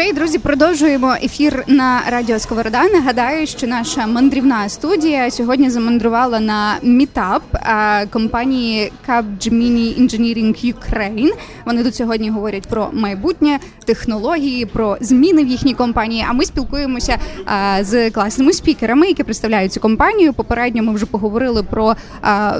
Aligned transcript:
Окей, 0.00 0.12
друзі, 0.12 0.38
продовжуємо 0.38 1.14
ефір 1.22 1.64
на 1.66 2.02
радіо 2.10 2.38
Сковорода. 2.38 2.88
Нагадаю, 2.88 3.46
що 3.46 3.66
наша 3.66 4.06
мандрівна 4.06 4.68
студія 4.68 5.30
сьогодні 5.30 5.70
замандрувала 5.70 6.40
на 6.40 6.74
мітап 6.82 7.42
компанії 8.10 8.92
Capgemini 9.08 10.00
Engineering 10.02 10.74
Ukraine. 10.74 11.30
Вони 11.66 11.84
тут 11.84 11.94
сьогодні 11.94 12.30
говорять 12.30 12.66
про 12.66 12.88
майбутнє 12.92 13.58
технології, 13.84 14.66
про 14.66 14.96
зміни 15.00 15.44
в 15.44 15.46
їхній 15.46 15.74
компанії. 15.74 16.24
А 16.28 16.32
ми 16.32 16.44
спілкуємося 16.44 17.18
з 17.80 18.10
класними 18.10 18.52
спікерами, 18.52 19.06
які 19.06 19.22
представляють 19.22 19.72
цю 19.72 19.80
компанію. 19.80 20.32
Попередньо 20.32 20.82
ми 20.82 20.94
вже 20.94 21.06
поговорили 21.06 21.62
про 21.62 21.94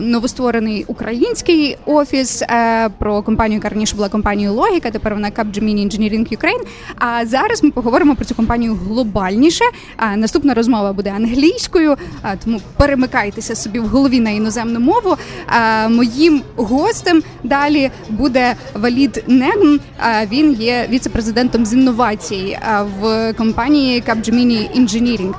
новостворений 0.00 0.84
український 0.88 1.76
офіс, 1.86 2.42
про 2.98 3.22
компанію, 3.22 3.56
яка 3.56 3.68
раніше 3.68 3.96
була 3.96 4.08
компанією 4.08 4.54
Логіка. 4.54 4.90
Тепер 4.90 5.14
вона 5.14 5.30
Capgemini 5.30 5.86
Engineering 5.86 6.36
Ukraine. 6.36 6.64
А 6.98 7.26
зараз 7.30 7.64
ми 7.64 7.70
поговоримо 7.70 8.14
про 8.14 8.24
цю 8.24 8.34
компанію 8.34 8.78
глобальніше. 8.88 9.64
А 9.96 10.16
наступна 10.16 10.54
розмова 10.54 10.92
буде 10.92 11.10
англійською, 11.16 11.96
а, 12.22 12.36
тому 12.36 12.60
перемикайтеся 12.76 13.54
собі 13.54 13.78
в 13.78 13.86
голові 13.86 14.20
на 14.20 14.30
іноземну 14.30 14.80
мову. 14.80 15.16
А, 15.46 15.88
моїм 15.88 16.42
гостем 16.56 17.22
далі 17.44 17.90
буде 18.08 18.54
Валід 18.74 19.24
Негм. 19.26 19.80
А, 19.98 20.26
він 20.26 20.52
є 20.52 20.88
віце-президентом 20.90 21.66
з 21.66 21.72
інновацій 21.72 22.58
в 23.00 23.32
компанії 23.32 24.02
Capgemini 24.02 24.80
Engineering. 24.80 25.34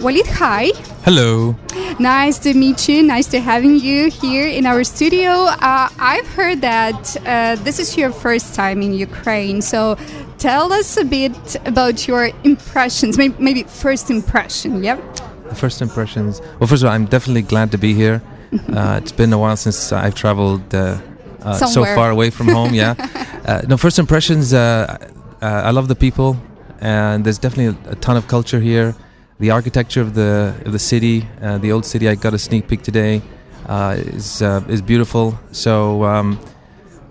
Валід, 0.00 0.26
hi. 0.40 0.72
Hello. 1.06 1.54
Nice 1.98 2.38
to 2.44 2.52
meet 2.52 2.88
you. 2.88 3.02
Nice 3.02 3.26
to 3.28 3.40
having 3.40 3.76
you 3.88 4.10
here 4.10 4.46
in 4.58 4.66
our 4.66 4.84
studio. 4.84 5.30
Uh, 5.70 5.88
I've 5.98 6.28
heard 6.38 6.60
that 6.60 7.16
uh, 7.24 7.56
this 7.66 7.78
is 7.78 7.96
your 7.96 8.12
first 8.12 8.54
time 8.54 8.78
in 8.82 8.92
Ukraine. 8.92 9.58
So 9.72 9.80
tell 10.40 10.72
us 10.72 10.96
a 10.96 11.04
bit 11.04 11.56
about 11.66 12.08
your 12.08 12.30
impressions, 12.44 13.16
maybe, 13.18 13.34
maybe 13.38 13.62
first 13.64 14.10
impression, 14.10 14.82
yeah? 14.82 14.96
First 15.54 15.82
impressions. 15.82 16.40
Well, 16.58 16.66
first 16.66 16.82
of 16.82 16.88
all, 16.88 16.94
I'm 16.94 17.06
definitely 17.06 17.42
glad 17.42 17.70
to 17.72 17.78
be 17.78 17.94
here. 17.94 18.22
Uh, 18.72 18.98
it's 19.00 19.12
been 19.12 19.32
a 19.32 19.38
while 19.38 19.56
since 19.56 19.92
I've 19.92 20.14
traveled 20.14 20.74
uh, 20.74 20.98
uh, 21.42 21.54
so 21.54 21.84
far 21.84 22.10
away 22.10 22.30
from 22.30 22.48
home. 22.48 22.74
Yeah. 22.74 22.94
Uh, 23.40 23.62
no, 23.66 23.76
first 23.78 23.98
impressions. 23.98 24.52
Uh, 24.52 24.98
uh, 25.40 25.46
I 25.46 25.70
love 25.70 25.88
the 25.88 25.96
people, 25.96 26.36
and 26.78 27.24
there's 27.24 27.38
definitely 27.38 27.74
a, 27.88 27.92
a, 27.92 27.96
ton 27.96 28.16
of 28.18 28.28
culture 28.28 28.60
here. 28.60 28.94
The 29.40 29.50
architecture 29.50 30.02
of 30.02 30.14
the 30.14 30.54
of 30.66 30.72
the 30.72 30.78
city, 30.78 31.26
the 31.40 31.72
old 31.72 31.86
city. 31.86 32.06
I 32.06 32.16
got 32.16 32.34
a 32.34 32.38
sneak 32.38 32.68
peek 32.68 32.82
today. 32.82 33.22
is 33.66 34.42
is 34.42 34.82
beautiful. 34.82 35.40
So 35.52 36.04
um, 36.04 36.38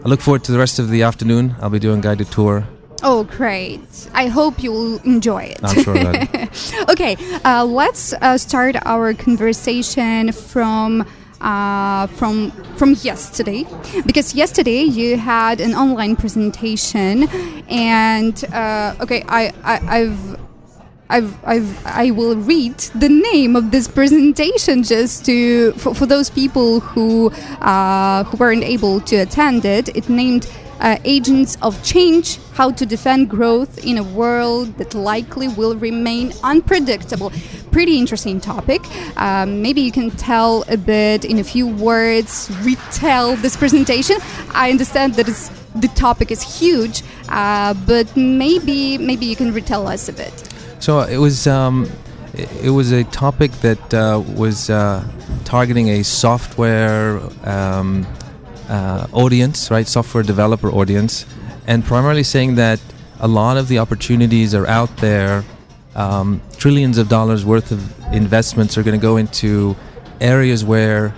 I 0.05 0.07
look 0.07 0.21
forward 0.21 0.43
to 0.45 0.51
the 0.51 0.59
rest 0.59 0.77
of 0.77 0.91
the 0.91 1.01
afternoon. 1.01 1.55
I'll 1.59 1.71
be 1.71 1.79
doing 1.79 1.99
guided 1.99 2.29
tour 2.31 2.63
Oh, 3.03 3.23
great. 3.23 4.09
I 4.13 4.27
hope 4.27 4.61
you'll 4.61 4.97
enjoy 4.99 5.43
it. 5.43 5.59
I'm 5.63 5.83
sure 5.83 5.93
that. 5.93 6.85
okay, 6.89 7.15
uh, 7.45 7.65
let's 7.65 8.13
uh, 8.13 8.37
start 8.37 8.75
our 8.85 9.13
conversation 9.13 10.31
from. 10.31 11.05
Uh, 11.41 12.05
from 12.19 12.51
from 12.75 12.95
yesterday 12.95 13.65
because 14.05 14.35
yesterday 14.35 14.81
you 14.81 15.15
had 15.15 15.61
an 15.61 15.73
online 15.73 16.13
presentation 16.13 17.29
and 17.69 18.43
uh, 18.51 18.93
okay 18.99 19.23
I, 19.25 19.53
I 19.63 19.99
I've 19.99 20.39
I've, 21.09 21.43
I've, 21.43 21.85
I 21.85 22.11
will 22.11 22.35
read 22.35 22.77
the 22.93 23.09
name 23.09 23.55
of 23.55 23.71
this 23.71 23.87
presentation 23.87 24.83
just 24.83 25.25
to 25.25 25.71
for, 25.73 25.95
for 25.95 26.05
those 26.05 26.29
people 26.29 26.81
who 26.81 27.31
uh, 27.61 28.25
who 28.25 28.37
weren't 28.37 28.63
able 28.63 29.01
to 29.01 29.15
attend 29.15 29.65
it. 29.65 29.95
It 29.95 30.07
named 30.07 30.47
uh, 30.79 30.97
agents 31.03 31.57
of 31.61 31.81
change, 31.83 32.39
how 32.53 32.71
to 32.71 32.85
defend 32.85 33.29
growth 33.29 33.85
in 33.85 33.97
a 33.97 34.03
world 34.03 34.77
that 34.77 34.93
likely 34.93 35.47
will 35.47 35.75
remain 35.75 36.33
unpredictable. 36.43 37.31
Pretty 37.71 37.97
interesting 37.97 38.41
topic. 38.41 38.81
Um, 39.17 39.61
maybe 39.61 39.81
you 39.81 39.91
can 39.91 40.11
tell 40.11 40.63
a 40.67 40.77
bit 40.77 41.25
in 41.25 41.39
a 41.39 41.43
few 41.43 41.67
words, 41.67 42.49
retell 42.61 43.35
this 43.35 43.55
presentation. 43.55 44.17
I 44.51 44.69
understand 44.69 45.15
that 45.15 45.27
the 45.75 45.87
topic 45.89 46.31
is 46.31 46.41
huge, 46.41 47.03
uh, 47.29 47.73
but 47.85 48.15
maybe 48.17 48.97
maybe 48.97 49.25
you 49.25 49.35
can 49.35 49.53
retell 49.53 49.87
us 49.87 50.09
a 50.09 50.13
bit. 50.13 50.33
So 50.79 51.01
it 51.01 51.17
was. 51.17 51.47
Um 51.47 51.89
it 52.35 52.69
was 52.69 52.91
a 52.91 53.03
topic 53.05 53.51
that 53.61 53.93
uh, 53.93 54.23
was 54.35 54.69
uh, 54.69 55.03
targeting 55.45 55.89
a 55.89 56.03
software 56.03 57.19
um, 57.43 58.05
uh, 58.69 59.07
audience, 59.11 59.69
right? 59.71 59.87
Software 59.87 60.23
developer 60.23 60.69
audience, 60.69 61.25
and 61.67 61.83
primarily 61.83 62.23
saying 62.23 62.55
that 62.55 62.79
a 63.19 63.27
lot 63.27 63.57
of 63.57 63.67
the 63.67 63.79
opportunities 63.79 64.55
are 64.55 64.67
out 64.67 64.95
there. 64.97 65.43
Um, 65.95 66.41
trillions 66.57 66.97
of 66.97 67.09
dollars 67.09 67.43
worth 67.43 67.71
of 67.71 68.13
investments 68.13 68.77
are 68.77 68.83
going 68.83 68.97
to 68.97 69.01
go 69.01 69.17
into 69.17 69.75
areas 70.21 70.63
where 70.63 71.13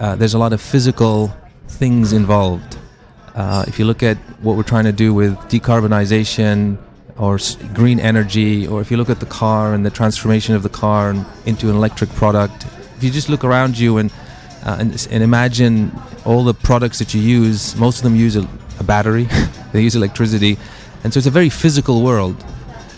uh, 0.00 0.16
there's 0.16 0.34
a 0.34 0.38
lot 0.38 0.52
of 0.52 0.60
physical 0.60 1.34
things 1.68 2.12
involved. 2.12 2.78
Uh, 3.34 3.64
if 3.66 3.78
you 3.78 3.84
look 3.84 4.02
at 4.02 4.16
what 4.40 4.56
we're 4.56 4.62
trying 4.62 4.84
to 4.84 4.92
do 4.92 5.12
with 5.12 5.36
decarbonization 5.50 6.78
or 7.18 7.38
green 7.74 7.98
energy, 7.98 8.66
or 8.66 8.80
if 8.80 8.90
you 8.90 8.96
look 8.96 9.10
at 9.10 9.20
the 9.20 9.26
car 9.26 9.74
and 9.74 9.84
the 9.84 9.90
transformation 9.90 10.54
of 10.54 10.62
the 10.62 10.68
car 10.68 11.14
into 11.44 11.68
an 11.68 11.76
electric 11.76 12.10
product, 12.10 12.64
if 12.96 13.02
you 13.02 13.10
just 13.10 13.28
look 13.28 13.44
around 13.44 13.78
you 13.78 13.98
and 13.98 14.12
uh, 14.64 14.76
and, 14.78 15.08
and, 15.10 15.22
imagine 15.22 15.92
all 16.24 16.42
the 16.42 16.54
products 16.54 16.98
that 16.98 17.12
you 17.12 17.20
use. 17.20 17.76
Most 17.76 17.98
of 17.98 18.04
them 18.04 18.16
use 18.16 18.34
a, 18.34 18.48
a 18.80 18.84
battery, 18.84 19.28
they 19.72 19.82
use 19.82 19.94
electricity, 19.94 20.56
and 21.02 21.12
so 21.12 21.18
it's 21.18 21.26
a 21.26 21.30
very 21.30 21.50
physical 21.50 22.02
world. 22.02 22.42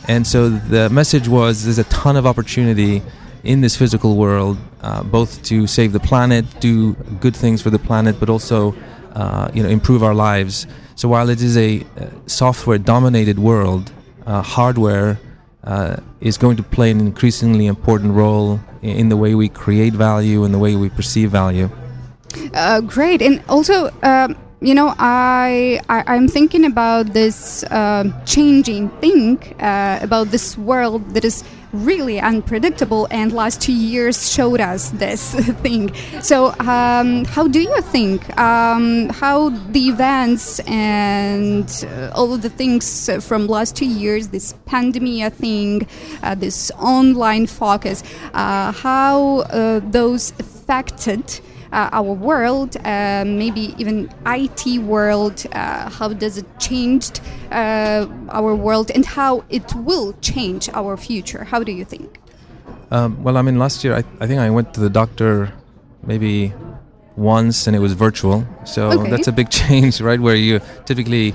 And 0.09 0.27
so 0.27 0.49
the 0.49 0.89
message 0.91 1.27
was 1.27 1.65
there's 1.65 1.79
a 1.79 1.85
ton 1.85 2.17
of 2.17 2.27
opportunity 2.27 3.03
in 3.43 3.61
this 3.61 3.77
physical 3.77 4.17
world, 4.17 4.59
uh, 4.83 5.03
both 5.03 5.43
to 5.45 5.67
save 5.67 5.93
the 5.93 6.01
planet, 6.01 6.45
do 6.61 6.95
good 7.21 7.35
things 7.35 7.63
for 7.63 7.71
the 7.71 7.79
planet, 7.79 8.19
but 8.21 8.31
also 8.31 8.75
uh, 9.15 9.51
you 9.53 9.63
know 9.63 9.69
improve 9.69 10.03
our 10.03 10.15
lives. 10.15 10.67
So 10.95 11.09
while 11.09 11.29
it 11.29 11.43
is 11.43 11.57
a 11.57 11.81
uh, 11.81 12.07
software-dominated 12.27 13.39
world, 13.39 13.93
uh, 14.27 14.43
hardware 14.43 15.19
uh, 15.65 15.97
is 16.21 16.39
going 16.39 16.57
to 16.57 16.63
play 16.63 16.91
an 16.91 17.01
increasingly 17.01 17.67
important 17.67 18.15
role 18.15 18.61
in 18.87 19.09
the 19.09 19.17
way 19.17 19.35
we 19.35 19.49
create 19.49 19.93
value 19.93 20.45
and 20.45 20.55
the 20.55 20.59
way 20.59 20.77
we 20.77 20.89
perceive 20.89 21.31
value. 21.31 21.71
Uh, 22.55 22.81
great, 22.81 23.23
and 23.23 23.43
also. 23.49 23.91
Um, 24.03 24.37
you 24.61 24.75
know, 24.75 24.95
I, 24.99 25.81
I 25.89 26.17
am 26.17 26.29
thinking 26.29 26.65
about 26.65 27.13
this 27.13 27.63
uh, 27.65 28.11
changing 28.25 28.89
thing 29.01 29.39
uh, 29.61 29.99
about 30.01 30.29
this 30.29 30.57
world 30.57 31.11
that 31.11 31.25
is 31.25 31.45
really 31.73 32.19
unpredictable, 32.19 33.07
and 33.11 33.33
last 33.33 33.61
two 33.61 33.73
years 33.73 34.33
showed 34.33 34.61
us 34.61 34.91
this 34.91 35.35
thing. 35.63 35.95
So, 36.23 36.55
um, 36.61 37.27
how 37.27 37.49
do 37.49 37.61
you 37.61 37.81
think 37.83 38.37
um, 38.39 39.11
how 39.11 39.51
the 39.51 39.89
events 39.89 40.61
and 40.61 41.69
uh, 41.91 42.13
all 42.15 42.33
of 42.33 42.41
the 42.41 42.49
things 42.49 43.11
from 43.21 43.47
last 43.49 43.77
two 43.77 43.87
years, 43.87 44.29
this 44.29 44.55
pandemic 44.65 45.35
thing, 45.35 45.87
uh, 46.23 46.35
this 46.35 46.71
online 46.79 47.47
focus, 47.47 48.03
uh, 48.33 48.73
how 48.73 49.41
uh, 49.41 49.81
those 49.83 50.31
affected? 50.39 51.41
Uh, 51.77 51.91
our 51.93 52.15
world, 52.15 52.77
uh, 52.79 53.23
maybe 53.27 53.75
even 53.77 54.09
IT 54.25 54.79
world, 54.79 55.47
uh, 55.53 55.91
how 55.91 56.09
does 56.09 56.39
it 56.39 56.47
changed 56.59 57.21
uh, 57.53 58.07
our 58.31 58.55
world 58.55 58.91
and 58.91 59.05
how 59.05 59.45
it 59.51 59.75
will 59.75 60.15
change 60.23 60.71
our 60.71 60.97
future? 60.97 61.45
How 61.45 61.63
do 61.63 61.73
you 61.73 61.85
think? 61.85 62.19
Um, 62.91 63.23
well, 63.23 63.37
I 63.37 63.43
mean, 63.43 63.59
last 63.59 63.85
year 63.85 63.95
I, 63.95 64.05
I 64.21 64.27
think 64.27 64.41
I 64.41 64.49
went 64.49 64.73
to 64.75 64.81
the 64.81 64.89
doctor 64.89 65.53
maybe 66.03 66.55
once 67.15 67.67
and 67.67 67.77
it 67.77 67.81
was 67.81 67.93
virtual. 67.93 68.47
So 68.65 68.91
okay. 68.93 69.11
that's 69.11 69.29
a 69.29 69.33
big 69.33 69.51
change, 69.61 70.01
right? 70.01 70.19
Where 70.19 70.37
you 70.37 70.61
typically, 70.87 71.35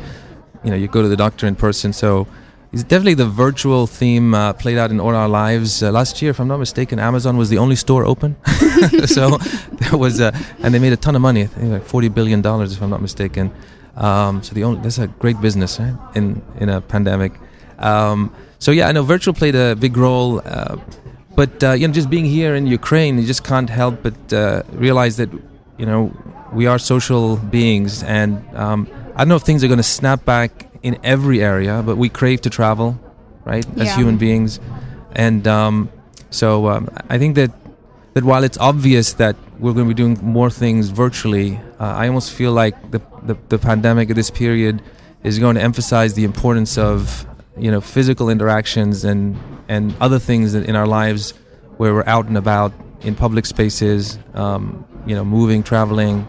you 0.64 0.72
know, 0.72 0.76
you 0.76 0.88
go 0.88 1.04
to 1.04 1.08
the 1.08 1.18
doctor 1.18 1.46
in 1.46 1.56
person. 1.56 1.94
So 1.94 2.26
it's 2.74 2.84
definitely 2.84 3.16
the 3.16 3.26
virtual 3.26 3.86
theme 3.86 4.34
uh, 4.34 4.54
played 4.54 4.78
out 4.78 4.92
in 4.92 5.00
all 5.02 5.14
our 5.14 5.28
lives. 5.28 5.84
Uh, 5.84 5.92
last 5.92 6.22
year, 6.22 6.32
if 6.32 6.40
I'm 6.40 6.48
not 6.48 6.58
mistaken, 6.58 7.00
Amazon 7.00 7.36
was 7.36 7.50
the 7.50 7.58
only 7.58 7.76
store 7.76 8.06
open. 8.06 8.38
so 9.06 9.38
there 9.72 9.98
was, 9.98 10.22
uh, 10.22 10.32
and 10.64 10.74
they 10.74 10.80
made 10.80 10.94
a 10.94 10.98
ton 10.98 11.16
of 11.16 11.22
money. 11.22 11.44
I 11.44 11.48
think 11.48 11.72
like 11.72 11.84
40 11.84 12.08
billion 12.10 12.42
dollars, 12.42 12.72
if 12.72 12.82
I'm 12.82 12.90
not 12.90 13.02
mistaken. 13.02 13.52
Um, 13.98 14.42
so 14.42 14.56
the 14.56 14.64
only 14.64 14.82
that's 14.82 15.00
a 15.00 15.08
great 15.08 15.42
business 15.42 15.78
right? 15.80 15.94
in 16.16 16.42
in 16.62 16.70
a 16.70 16.80
pandemic. 16.80 17.34
Um, 17.78 18.34
so 18.58 18.72
yeah, 18.72 18.88
I 18.88 18.94
know 18.94 19.04
virtual 19.04 19.34
played 19.34 19.56
a 19.56 19.76
big 19.76 19.98
role. 19.98 20.42
Uh, 20.46 20.78
but 21.36 21.62
uh, 21.62 21.72
you 21.74 21.88
know, 21.90 21.94
just 21.94 22.10
being 22.10 22.26
here 22.26 22.56
in 22.56 22.68
Ukraine, 22.68 23.20
you 23.20 23.26
just 23.26 23.44
can't 23.44 23.70
help 23.70 24.02
but 24.02 24.16
realize 24.72 25.18
that 25.18 25.30
you 25.78 25.86
know 25.86 26.14
we 26.54 26.68
are 26.68 26.80
social 26.80 27.36
beings, 27.36 28.02
and 28.04 28.42
um, 28.56 28.88
I 29.16 29.20
don't 29.20 29.28
know 29.28 29.36
if 29.36 29.44
things 29.44 29.62
are 29.62 29.68
going 29.68 29.78
to 29.78 29.92
snap 30.00 30.24
back 30.24 30.71
in 30.84 30.98
every 31.04 31.42
area, 31.44 31.84
but 31.86 31.98
we 31.98 32.10
crave 32.10 32.42
to 32.42 32.50
travel, 32.50 33.00
right, 33.46 33.66
as 33.78 33.88
yeah. 33.88 33.96
human 33.96 34.18
beings, 34.18 34.60
and 35.14 35.48
um, 35.48 35.90
so 36.30 36.68
um, 36.68 36.90
I 37.10 37.18
think 37.18 37.36
that 37.36 37.52
that 38.14 38.24
while 38.24 38.44
it's 38.44 38.58
obvious 38.58 39.14
that 39.14 39.36
we're 39.60 39.74
going 39.74 39.88
to 39.88 39.94
be 39.94 39.98
doing 39.98 40.20
more 40.22 40.50
things 40.50 40.90
virtually, 40.90 41.58
uh, 41.80 41.86
I 41.86 42.08
almost 42.08 42.32
feel 42.32 42.52
like 42.52 42.92
the, 42.92 43.00
the, 43.24 43.38
the 43.48 43.58
pandemic 43.58 44.10
at 44.10 44.18
this 44.18 44.30
period 44.30 44.82
is 45.24 45.40
going 45.40 45.56
to 45.56 45.62
emphasize 45.62 46.14
the 46.16 46.26
importance 46.26 46.78
of 46.78 47.26
you 47.58 47.72
know 47.72 47.82
physical 47.82 48.30
interactions 48.30 49.04
and 49.04 49.38
and 49.68 49.96
other 50.02 50.20
things 50.20 50.54
in 50.54 50.76
our 50.76 50.88
lives 50.88 51.34
where 51.78 51.94
we're 51.94 52.08
out 52.08 52.28
and 52.28 52.38
about 52.38 52.74
in 53.02 53.16
public 53.16 53.46
spaces, 53.46 54.20
um, 54.34 54.86
you 55.06 55.16
know, 55.16 55.26
moving, 55.26 55.64
traveling. 55.64 56.28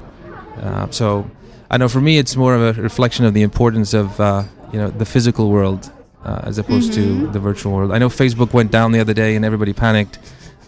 Uh, 0.56 0.88
so 0.90 1.28
I 1.72 1.78
know 1.78 1.88
for 1.88 2.00
me, 2.00 2.18
it's 2.18 2.36
more 2.36 2.54
of 2.54 2.78
a 2.78 2.82
reflection 2.82 3.24
of 3.24 3.32
the 3.32 3.42
importance 3.42 3.94
of 3.94 4.20
uh, 4.20 4.44
you 4.72 4.78
know 4.78 4.90
the 4.90 5.06
physical 5.06 5.50
world 5.50 5.90
uh, 6.24 6.42
as 6.44 6.58
opposed 6.58 6.92
Mm-hmm. 6.92 7.26
to 7.26 7.32
the 7.32 7.40
virtual 7.40 7.72
world. 7.72 7.92
I 7.92 7.98
know 7.98 8.08
Facebook 8.08 8.52
went 8.52 8.70
down 8.70 8.92
the 8.92 9.00
other 9.00 9.14
day 9.14 9.36
and 9.36 9.44
everybody 9.44 9.72
panicked. 9.72 10.18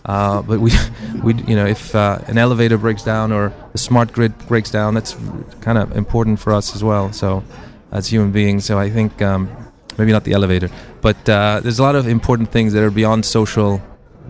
Uh, 0.06 0.42
but 0.42 0.60
we, 0.60 0.70
we, 1.22 1.34
you 1.44 1.56
know, 1.56 1.66
if 1.66 1.94
uh, 1.94 2.18
an 2.26 2.36
elevator 2.36 2.76
breaks 2.76 3.02
down 3.02 3.32
or 3.32 3.52
the 3.72 3.78
smart 3.78 4.12
grid 4.12 4.36
breaks 4.48 4.70
down, 4.70 4.92
that's 4.94 5.16
kind 5.60 5.78
of 5.78 5.96
important 5.96 6.38
for 6.38 6.52
us 6.52 6.74
as 6.74 6.84
well. 6.84 7.12
So, 7.12 7.42
as 7.90 8.08
human 8.08 8.30
beings, 8.32 8.64
so 8.64 8.78
I 8.78 8.90
think 8.90 9.22
um, 9.22 9.48
maybe 9.96 10.12
not 10.12 10.24
the 10.24 10.32
elevator, 10.32 10.68
but 11.00 11.16
uh, 11.28 11.60
there's 11.62 11.78
a 11.78 11.82
lot 11.82 11.94
of 11.94 12.06
important 12.06 12.50
things 12.50 12.72
that 12.74 12.82
are 12.82 12.90
beyond 12.90 13.24
social, 13.24 13.80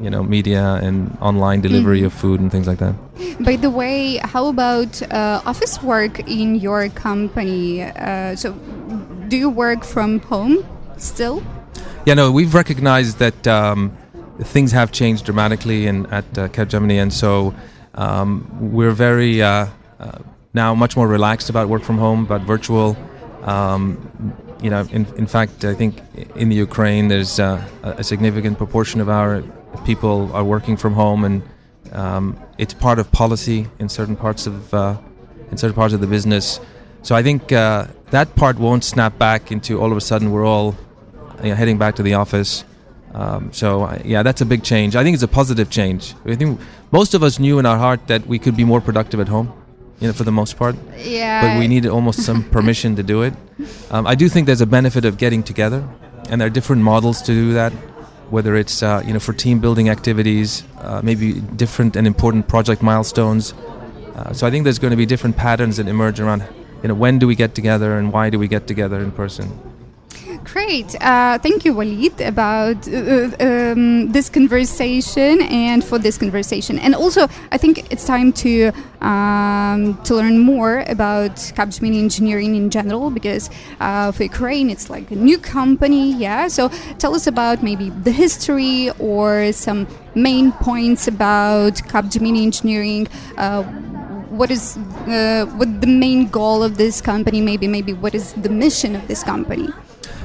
you 0.00 0.10
know, 0.10 0.22
media 0.22 0.80
and 0.82 1.16
online 1.20 1.60
delivery 1.60 2.00
Mhm. 2.00 2.06
of 2.06 2.12
food 2.12 2.40
and 2.40 2.50
things 2.50 2.66
like 2.66 2.78
that. 2.78 2.94
By 3.40 3.56
the 3.56 3.70
way, 3.70 4.18
how 4.32 4.46
about 4.48 5.00
uh, 5.10 5.40
office 5.46 5.82
work 5.82 6.20
in 6.28 6.56
your 6.56 6.88
company? 6.88 7.82
Uh, 7.82 8.34
so, 8.36 8.54
do 9.28 9.36
you 9.36 9.48
work 9.50 9.84
from 9.84 10.20
home 10.20 10.58
still? 10.96 11.42
Yeah, 12.06 12.14
no, 12.14 12.30
we've 12.32 12.54
recognized 12.54 13.18
that 13.18 13.46
um, 13.46 13.92
things 14.42 14.72
have 14.72 14.90
changed 14.92 15.24
dramatically 15.24 15.86
in, 15.86 16.06
at 16.06 16.24
uh, 16.38 16.48
Capgemini, 16.48 17.00
and 17.00 17.12
so 17.12 17.54
um, 17.94 18.46
we're 18.60 18.90
very 19.08 19.40
uh, 19.42 19.66
uh, 20.00 20.18
now 20.54 20.74
much 20.74 20.96
more 20.96 21.08
relaxed 21.08 21.48
about 21.50 21.68
work 21.68 21.82
from 21.82 21.98
home, 21.98 22.24
about 22.24 22.42
virtual. 22.42 22.96
Um, 23.44 23.98
you 24.60 24.70
know, 24.70 24.86
in, 24.90 25.06
in 25.16 25.26
fact, 25.26 25.64
I 25.64 25.74
think 25.74 26.00
in 26.36 26.48
the 26.48 26.56
Ukraine, 26.56 27.08
there's 27.08 27.38
uh, 27.38 27.62
a 27.82 28.02
significant 28.02 28.58
proportion 28.58 29.00
of 29.00 29.08
our 29.08 29.42
people 29.84 30.30
are 30.32 30.44
working 30.44 30.76
from 30.76 30.94
home, 30.94 31.24
and 31.24 31.42
um, 31.92 32.38
it's 32.58 32.74
part 32.74 32.98
of 32.98 33.10
policy 33.12 33.68
in 33.78 33.88
certain 33.88 34.16
parts 34.16 34.46
of 34.46 34.72
uh, 34.74 34.96
in 35.50 35.56
certain 35.56 35.74
parts 35.74 35.94
of 35.94 36.00
the 36.00 36.06
business. 36.06 36.60
So 37.02 37.14
I 37.14 37.22
think 37.22 37.52
uh, 37.52 37.86
that 38.10 38.34
part 38.34 38.58
won't 38.58 38.84
snap 38.84 39.18
back 39.18 39.52
into 39.52 39.80
all 39.80 39.90
of 39.90 39.96
a 39.96 40.00
sudden 40.00 40.30
we're 40.30 40.46
all 40.46 40.74
you 41.42 41.50
know, 41.50 41.54
heading 41.54 41.78
back 41.78 41.96
to 41.96 42.02
the 42.02 42.14
office. 42.14 42.64
Um, 43.12 43.52
so 43.52 43.82
uh, 43.82 44.00
yeah, 44.04 44.22
that's 44.22 44.40
a 44.40 44.46
big 44.46 44.64
change. 44.64 44.96
I 44.96 45.04
think 45.04 45.14
it's 45.14 45.22
a 45.22 45.28
positive 45.28 45.70
change. 45.70 46.14
I 46.24 46.34
think 46.34 46.60
most 46.90 47.14
of 47.14 47.22
us 47.22 47.38
knew 47.38 47.58
in 47.58 47.66
our 47.66 47.78
heart 47.78 48.06
that 48.08 48.26
we 48.26 48.38
could 48.38 48.56
be 48.56 48.64
more 48.64 48.80
productive 48.80 49.20
at 49.20 49.28
home, 49.28 49.52
you 50.00 50.08
know, 50.08 50.12
for 50.12 50.24
the 50.24 50.32
most 50.32 50.56
part. 50.56 50.76
Yeah. 50.96 51.42
But 51.42 51.58
we 51.60 51.68
needed 51.68 51.90
almost 51.90 52.22
some 52.22 52.42
permission 52.56 52.96
to 52.96 53.02
do 53.02 53.22
it. 53.22 53.34
Um, 53.90 54.06
I 54.06 54.14
do 54.14 54.28
think 54.28 54.46
there's 54.46 54.60
a 54.60 54.66
benefit 54.66 55.04
of 55.04 55.16
getting 55.16 55.42
together, 55.42 55.86
and 56.28 56.40
there 56.40 56.46
are 56.46 56.50
different 56.50 56.82
models 56.82 57.22
to 57.22 57.32
do 57.32 57.52
that. 57.52 57.72
Whether 58.34 58.56
it's 58.62 58.82
uh, 58.82 59.00
you 59.06 59.12
know 59.14 59.20
for 59.20 59.32
team 59.32 59.60
building 59.60 59.88
activities, 59.96 60.64
uh, 60.80 61.00
maybe 61.04 61.26
different 61.62 61.94
and 61.94 62.04
important 62.06 62.48
project 62.48 62.82
milestones. 62.82 63.54
Uh, 64.16 64.32
so 64.32 64.46
I 64.46 64.50
think 64.50 64.64
there's 64.64 64.80
going 64.84 64.90
to 64.90 65.02
be 65.04 65.06
different 65.06 65.36
patterns 65.36 65.76
that 65.76 65.86
emerge 65.86 66.18
around. 66.18 66.42
You 66.82 66.88
know, 66.88 66.98
when 67.04 67.20
do 67.20 67.26
we 67.28 67.36
get 67.36 67.54
together, 67.54 67.96
and 67.98 68.12
why 68.12 68.30
do 68.30 68.38
we 68.38 68.48
get 68.48 68.66
together 68.66 68.98
in 69.06 69.12
person? 69.12 69.46
Great. 70.44 70.94
Uh, 71.00 71.38
thank 71.38 71.64
you, 71.64 71.72
Walid, 71.72 72.20
about 72.20 72.86
uh, 72.86 73.30
um, 73.40 74.12
this 74.12 74.28
conversation 74.28 75.40
and 75.40 75.82
for 75.82 75.98
this 75.98 76.18
conversation. 76.18 76.78
And 76.78 76.94
also, 76.94 77.28
I 77.50 77.56
think 77.56 77.90
it's 77.90 78.04
time 78.04 78.30
to 78.44 78.70
um, 79.00 79.98
to 80.04 80.14
learn 80.14 80.38
more 80.38 80.84
about 80.86 81.36
Capgemini 81.56 81.98
engineering 81.98 82.54
in 82.54 82.68
general 82.68 83.10
because 83.10 83.48
uh, 83.80 84.12
for 84.12 84.24
Ukraine, 84.24 84.68
it's 84.68 84.90
like 84.90 85.10
a 85.10 85.16
new 85.16 85.38
company. 85.38 86.12
Yeah. 86.12 86.48
So 86.48 86.68
tell 86.98 87.14
us 87.14 87.26
about 87.26 87.62
maybe 87.62 87.88
the 87.88 88.12
history 88.12 88.90
or 88.98 89.50
some 89.52 89.86
main 90.14 90.52
points 90.52 91.08
about 91.08 91.74
Capgemini 91.88 92.42
engineering. 92.42 93.08
Uh, 93.38 93.62
what 94.28 94.50
is 94.50 94.76
uh, 94.76 95.46
what 95.56 95.80
the 95.80 95.86
main 95.86 96.28
goal 96.28 96.62
of 96.62 96.76
this 96.76 97.00
company? 97.00 97.40
Maybe 97.40 97.66
maybe 97.66 97.94
what 97.94 98.14
is 98.14 98.34
the 98.34 98.50
mission 98.50 98.94
of 98.94 99.08
this 99.08 99.22
company? 99.24 99.68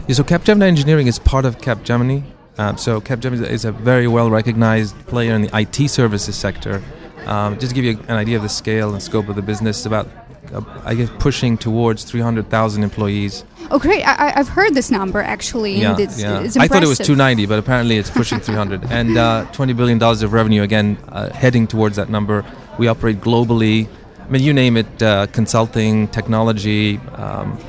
Yeah, 0.09 0.15
so 0.15 0.23
Capgemini 0.23 0.63
Engineering 0.63 1.05
is 1.05 1.19
part 1.19 1.45
of 1.45 1.59
Capgemini. 1.59 2.23
Um, 2.57 2.77
so 2.77 2.99
Capgemini 2.99 3.47
is 3.47 3.63
a 3.63 3.71
very 3.71 4.07
well 4.07 4.31
recognized 4.31 4.95
player 5.05 5.35
in 5.35 5.43
the 5.43 5.55
IT 5.55 5.87
services 5.87 6.35
sector. 6.35 6.81
Um, 7.27 7.59
just 7.59 7.69
to 7.69 7.75
give 7.75 7.85
you 7.85 8.03
an 8.07 8.15
idea 8.15 8.35
of 8.35 8.41
the 8.41 8.49
scale 8.49 8.91
and 8.91 9.03
scope 9.03 9.29
of 9.29 9.35
the 9.35 9.43
business, 9.43 9.85
about 9.85 10.07
uh, 10.51 10.63
I 10.83 10.95
guess 10.95 11.11
pushing 11.19 11.59
towards 11.59 12.05
300,000 12.05 12.81
employees. 12.81 13.45
Oh, 13.69 13.77
great! 13.77 14.01
I, 14.01 14.33
I've 14.35 14.49
heard 14.49 14.73
this 14.73 14.89
number 14.89 15.21
actually. 15.21 15.79
Yeah, 15.79 15.91
and 15.91 15.99
it's, 15.99 16.19
yeah. 16.19 16.41
it's 16.41 16.57
I 16.57 16.67
thought 16.67 16.81
it 16.81 16.87
was 16.87 16.97
290, 16.97 17.45
but 17.45 17.59
apparently 17.59 17.97
it's 17.97 18.09
pushing 18.09 18.39
300. 18.49 18.85
And 18.85 19.15
uh, 19.15 19.45
20 19.51 19.73
billion 19.73 19.99
dollars 19.99 20.23
of 20.23 20.33
revenue 20.33 20.63
again, 20.63 20.97
uh, 21.09 21.31
heading 21.33 21.67
towards 21.67 21.97
that 21.97 22.09
number. 22.09 22.43
We 22.79 22.87
operate 22.87 23.21
globally. 23.21 23.87
I 24.21 24.27
mean, 24.27 24.41
you 24.41 24.53
name 24.53 24.75
it: 24.75 25.03
uh, 25.03 25.27
consulting, 25.27 26.07
technology, 26.07 26.97
um, 27.13 27.59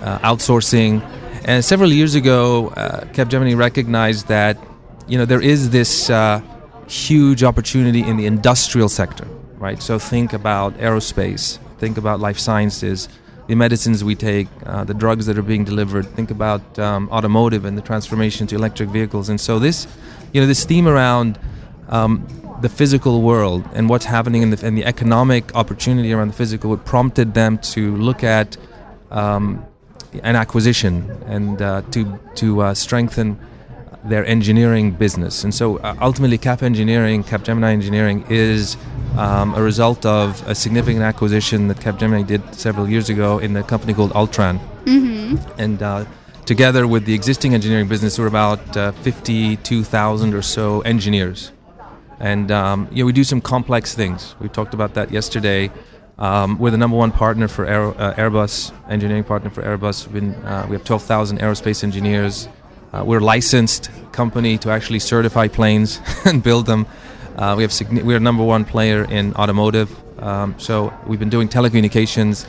uh, 0.00 0.20
outsourcing. 0.20 1.02
And 1.44 1.64
several 1.64 1.92
years 1.92 2.14
ago, 2.14 2.68
uh, 2.68 3.04
Capgemini 3.06 3.56
recognized 3.56 4.28
that 4.28 4.56
you 5.08 5.18
know 5.18 5.24
there 5.24 5.40
is 5.42 5.70
this 5.70 6.08
uh, 6.08 6.40
huge 6.86 7.42
opportunity 7.42 8.02
in 8.02 8.16
the 8.16 8.26
industrial 8.26 8.88
sector, 8.88 9.26
right? 9.58 9.82
So 9.82 9.98
think 9.98 10.32
about 10.32 10.74
aerospace, 10.74 11.58
think 11.78 11.98
about 11.98 12.20
life 12.20 12.38
sciences, 12.38 13.08
the 13.48 13.56
medicines 13.56 14.04
we 14.04 14.14
take, 14.14 14.48
uh, 14.66 14.84
the 14.84 14.94
drugs 14.94 15.26
that 15.26 15.36
are 15.36 15.42
being 15.42 15.64
delivered. 15.64 16.06
Think 16.06 16.30
about 16.30 16.78
um, 16.78 17.08
automotive 17.10 17.64
and 17.64 17.76
the 17.76 17.82
transformation 17.82 18.46
to 18.48 18.54
electric 18.54 18.90
vehicles. 18.90 19.28
And 19.28 19.40
so 19.40 19.58
this, 19.58 19.86
you 20.32 20.40
know, 20.40 20.46
this 20.46 20.64
theme 20.64 20.86
around 20.86 21.40
um, 21.88 22.26
the 22.60 22.68
physical 22.68 23.20
world 23.22 23.68
and 23.74 23.88
what's 23.88 24.04
happening 24.04 24.42
in 24.42 24.50
the, 24.50 24.64
and 24.66 24.78
the 24.78 24.84
economic 24.84 25.54
opportunity 25.56 26.12
around 26.12 26.28
the 26.28 26.34
physical 26.34 26.70
world 26.70 26.84
prompted 26.84 27.34
them 27.34 27.58
to 27.58 27.96
look 27.96 28.22
at 28.22 28.56
um, 29.10 29.66
an 30.22 30.36
acquisition 30.36 31.10
and 31.26 31.60
uh, 31.60 31.82
to 31.90 32.18
to 32.36 32.62
uh, 32.62 32.74
strengthen 32.74 33.38
their 34.04 34.26
engineering 34.26 34.90
business. 34.90 35.44
And 35.44 35.54
so 35.54 35.78
uh, 35.78 35.94
ultimately, 36.00 36.38
Cap 36.38 36.62
Engineering, 36.62 37.22
Capgemini 37.22 37.72
Engineering, 37.72 38.24
is 38.28 38.76
um, 39.16 39.54
a 39.54 39.62
result 39.62 40.04
of 40.04 40.46
a 40.48 40.54
significant 40.54 41.02
acquisition 41.02 41.68
that 41.68 41.78
Capgemini 41.78 42.26
did 42.26 42.54
several 42.54 42.88
years 42.88 43.08
ago 43.08 43.38
in 43.38 43.56
a 43.56 43.62
company 43.62 43.94
called 43.94 44.12
Altran. 44.12 44.58
Mm-hmm. 44.84 45.60
And 45.60 45.82
uh, 45.82 46.04
together 46.46 46.86
with 46.86 47.04
the 47.04 47.14
existing 47.14 47.54
engineering 47.54 47.88
business, 47.88 48.18
we're 48.18 48.26
about 48.26 48.76
uh, 48.76 48.92
52,000 48.92 50.34
or 50.34 50.42
so 50.42 50.80
engineers. 50.80 51.52
And 52.18 52.50
um, 52.50 52.88
you 52.90 53.02
know, 53.02 53.06
we 53.06 53.12
do 53.12 53.24
some 53.24 53.40
complex 53.40 53.94
things. 53.94 54.34
We 54.40 54.48
talked 54.48 54.74
about 54.74 54.94
that 54.94 55.10
yesterday. 55.10 55.70
Um, 56.22 56.56
we're 56.60 56.70
the 56.70 56.78
number 56.78 56.96
one 56.96 57.10
partner 57.10 57.48
for 57.48 57.66
Aero, 57.66 57.94
uh, 57.94 58.14
Airbus, 58.14 58.72
engineering 58.88 59.24
partner 59.24 59.50
for 59.50 59.60
Airbus. 59.60 60.10
Been, 60.12 60.34
uh, 60.44 60.66
we 60.68 60.76
have 60.76 60.84
12,000 60.84 61.40
aerospace 61.40 61.82
engineers. 61.82 62.48
Uh, 62.92 63.02
we're 63.04 63.18
a 63.18 63.24
licensed 63.24 63.90
company 64.12 64.56
to 64.58 64.70
actually 64.70 65.00
certify 65.00 65.48
planes 65.48 65.98
and 66.24 66.40
build 66.40 66.66
them. 66.66 66.86
Uh, 67.34 67.54
we 67.56 67.64
have 67.64 67.74
we're 68.04 68.20
number 68.20 68.44
one 68.44 68.64
player 68.64 69.04
in 69.10 69.34
automotive. 69.34 69.90
Um, 70.22 70.54
so 70.60 70.94
we've 71.08 71.18
been 71.18 71.28
doing 71.28 71.48
telecommunications 71.48 72.46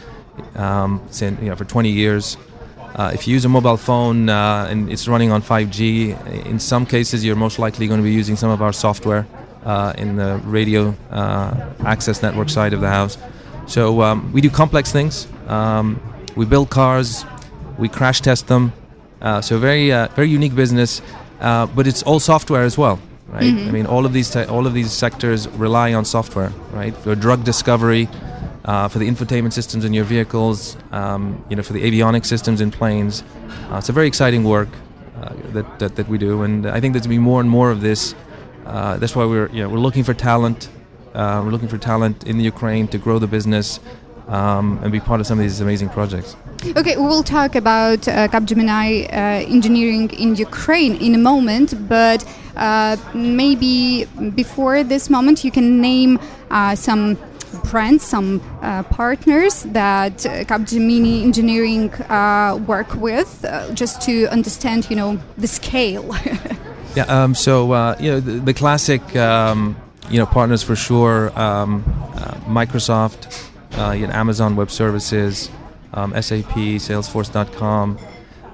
um, 0.56 1.02
since, 1.10 1.42
you 1.42 1.50
know, 1.50 1.56
for 1.56 1.66
20 1.66 1.90
years. 1.90 2.38
Uh, 2.78 3.10
if 3.12 3.28
you 3.28 3.34
use 3.34 3.44
a 3.44 3.50
mobile 3.50 3.78
phone 3.78 4.30
uh, 4.30 4.68
and 4.70 4.92
it's 4.92 5.08
running 5.08 5.32
on 5.32 5.42
5G, 5.42 6.46
in 6.46 6.60
some 6.60 6.86
cases 6.86 7.26
you're 7.26 7.36
most 7.36 7.58
likely 7.58 7.88
going 7.88 8.00
to 8.00 8.04
be 8.04 8.14
using 8.14 8.36
some 8.36 8.52
of 8.52 8.62
our 8.62 8.72
software 8.72 9.26
in 9.98 10.16
the 10.18 10.40
radio 10.44 10.96
access 11.84 12.22
network 12.22 12.50
side 12.50 12.74
of 12.74 12.80
the 12.80 12.90
house. 12.90 13.18
So 13.68 14.02
um, 14.02 14.32
we 14.34 14.42
do 14.42 14.50
complex 14.50 14.92
things. 14.92 15.28
Um, 15.48 16.00
we 16.36 16.46
build 16.46 16.70
cars, 16.70 17.26
we 17.78 17.90
crash 17.90 18.22
test 18.22 18.48
them. 18.48 18.74
Uh, 19.22 19.40
so 19.42 19.58
very 19.58 19.92
uh, 19.92 20.08
very 20.16 20.30
unique 20.30 20.56
business, 20.56 21.02
uh, 21.40 21.66
but 21.68 21.88
it's 21.88 22.04
all 22.04 22.20
software 22.20 22.64
as 22.64 22.78
well, 22.78 23.00
right? 23.30 23.44
Mhm. 23.54 23.68
I 23.68 23.72
mean, 23.72 23.86
all 23.86 24.06
of 24.06 24.12
these 24.14 24.30
te- 24.30 24.46
all 24.46 24.68
of 24.68 24.74
these 24.74 24.92
sectors 24.92 25.48
rely 25.58 25.94
on 25.94 26.04
software, 26.06 26.52
right? 26.74 26.94
For 26.98 27.16
drug 27.16 27.44
discovery, 27.46 28.10
uh, 28.66 28.90
for 28.90 29.00
the 29.00 29.08
infotainment 29.10 29.54
systems 29.54 29.86
in 29.86 29.94
your 29.94 30.04
vehicles, 30.06 30.76
um, 30.92 31.42
you 31.50 31.56
know, 31.56 31.64
for 31.64 31.72
the 31.74 31.82
avionic 31.84 32.26
systems 32.26 32.60
in 32.60 32.70
planes. 32.72 33.24
Uh, 33.72 33.78
it's 33.78 33.90
a 33.90 33.94
very 33.94 34.08
exciting 34.08 34.44
work 34.44 34.70
uh, 35.22 35.30
that, 35.54 35.80
that 35.80 35.96
that 35.96 36.10
we 36.10 36.18
do, 36.18 36.42
and 36.44 36.66
I 36.66 36.80
think 36.82 36.94
there's 36.94 37.08
going 37.08 37.16
to 37.16 37.22
be 37.22 37.30
more 37.32 37.40
and 37.40 37.50
more 37.50 37.72
of 37.72 37.80
this. 37.80 38.14
Uh, 38.66 38.98
that's 38.98 39.16
why 39.16 39.24
we're 39.26 39.50
you 39.54 39.62
know 39.64 39.70
we're 39.70 39.80
looking 39.88 40.04
for 40.04 40.14
talent. 40.14 40.68
Uh, 41.14 41.42
we're 41.44 41.52
looking 41.52 41.68
for 41.68 41.78
talent 41.78 42.24
in 42.26 42.38
the 42.38 42.44
Ukraine 42.44 42.88
to 42.90 42.98
grow 42.98 43.20
the 43.20 43.28
business 43.28 43.80
um, 44.28 44.80
and 44.82 44.92
be 44.92 45.00
part 45.00 45.20
of 45.20 45.28
some 45.28 45.38
of 45.40 45.44
these 45.44 45.62
amazing 45.62 45.90
projects. 45.90 46.36
Okay, 46.76 46.96
we 46.96 47.04
will 47.04 47.24
talk 47.24 47.56
about 47.56 48.08
uh, 48.08 48.28
Capgemini 48.30 49.06
uh, 49.12 49.56
engineering 49.56 50.10
in 50.12 50.36
Ukraine 50.36 50.96
in 50.96 51.14
a 51.14 51.18
moment, 51.18 51.88
but 51.90 52.26
uh, 52.56 52.96
maybe 53.14 54.06
before 54.36 54.84
this 54.84 55.10
moment, 55.10 55.44
you 55.44 55.52
can 55.52 55.82
name 55.82 56.20
uh, 56.52 56.76
some 56.76 57.18
brands, 57.66 58.04
some 58.04 58.42
uh, 58.62 58.84
partners 58.84 59.64
that 59.64 60.26
uh, 60.26 60.44
Capgemini 60.46 61.24
Engineering 61.24 61.94
uh, 62.10 62.60
work 62.68 62.94
with, 62.96 63.44
uh, 63.46 63.72
just 63.74 64.02
to 64.04 64.28
understand, 64.28 64.90
you 64.90 64.96
know, 64.96 65.20
the 65.38 65.48
scale. 65.48 66.16
yeah. 66.96 67.04
Um, 67.08 67.36
so 67.36 67.72
uh, 67.72 67.96
you 68.00 68.12
know 68.12 68.20
the, 68.20 68.34
the 68.34 68.54
classic, 68.54 69.16
um, 69.16 69.76
you 70.14 70.20
know, 70.20 70.28
partners 70.28 70.62
for 70.62 70.76
sure. 70.76 71.38
Um, 71.38 71.84
uh, 72.16 72.36
Microsoft, 72.46 73.50
you 73.98 74.06
know, 74.06 74.14
Amazon 74.14 74.56
Web 74.56 74.70
Services, 74.70 75.50
um, 75.94 76.12
SAP, 76.22 76.54
Salesforce.com. 76.88 77.98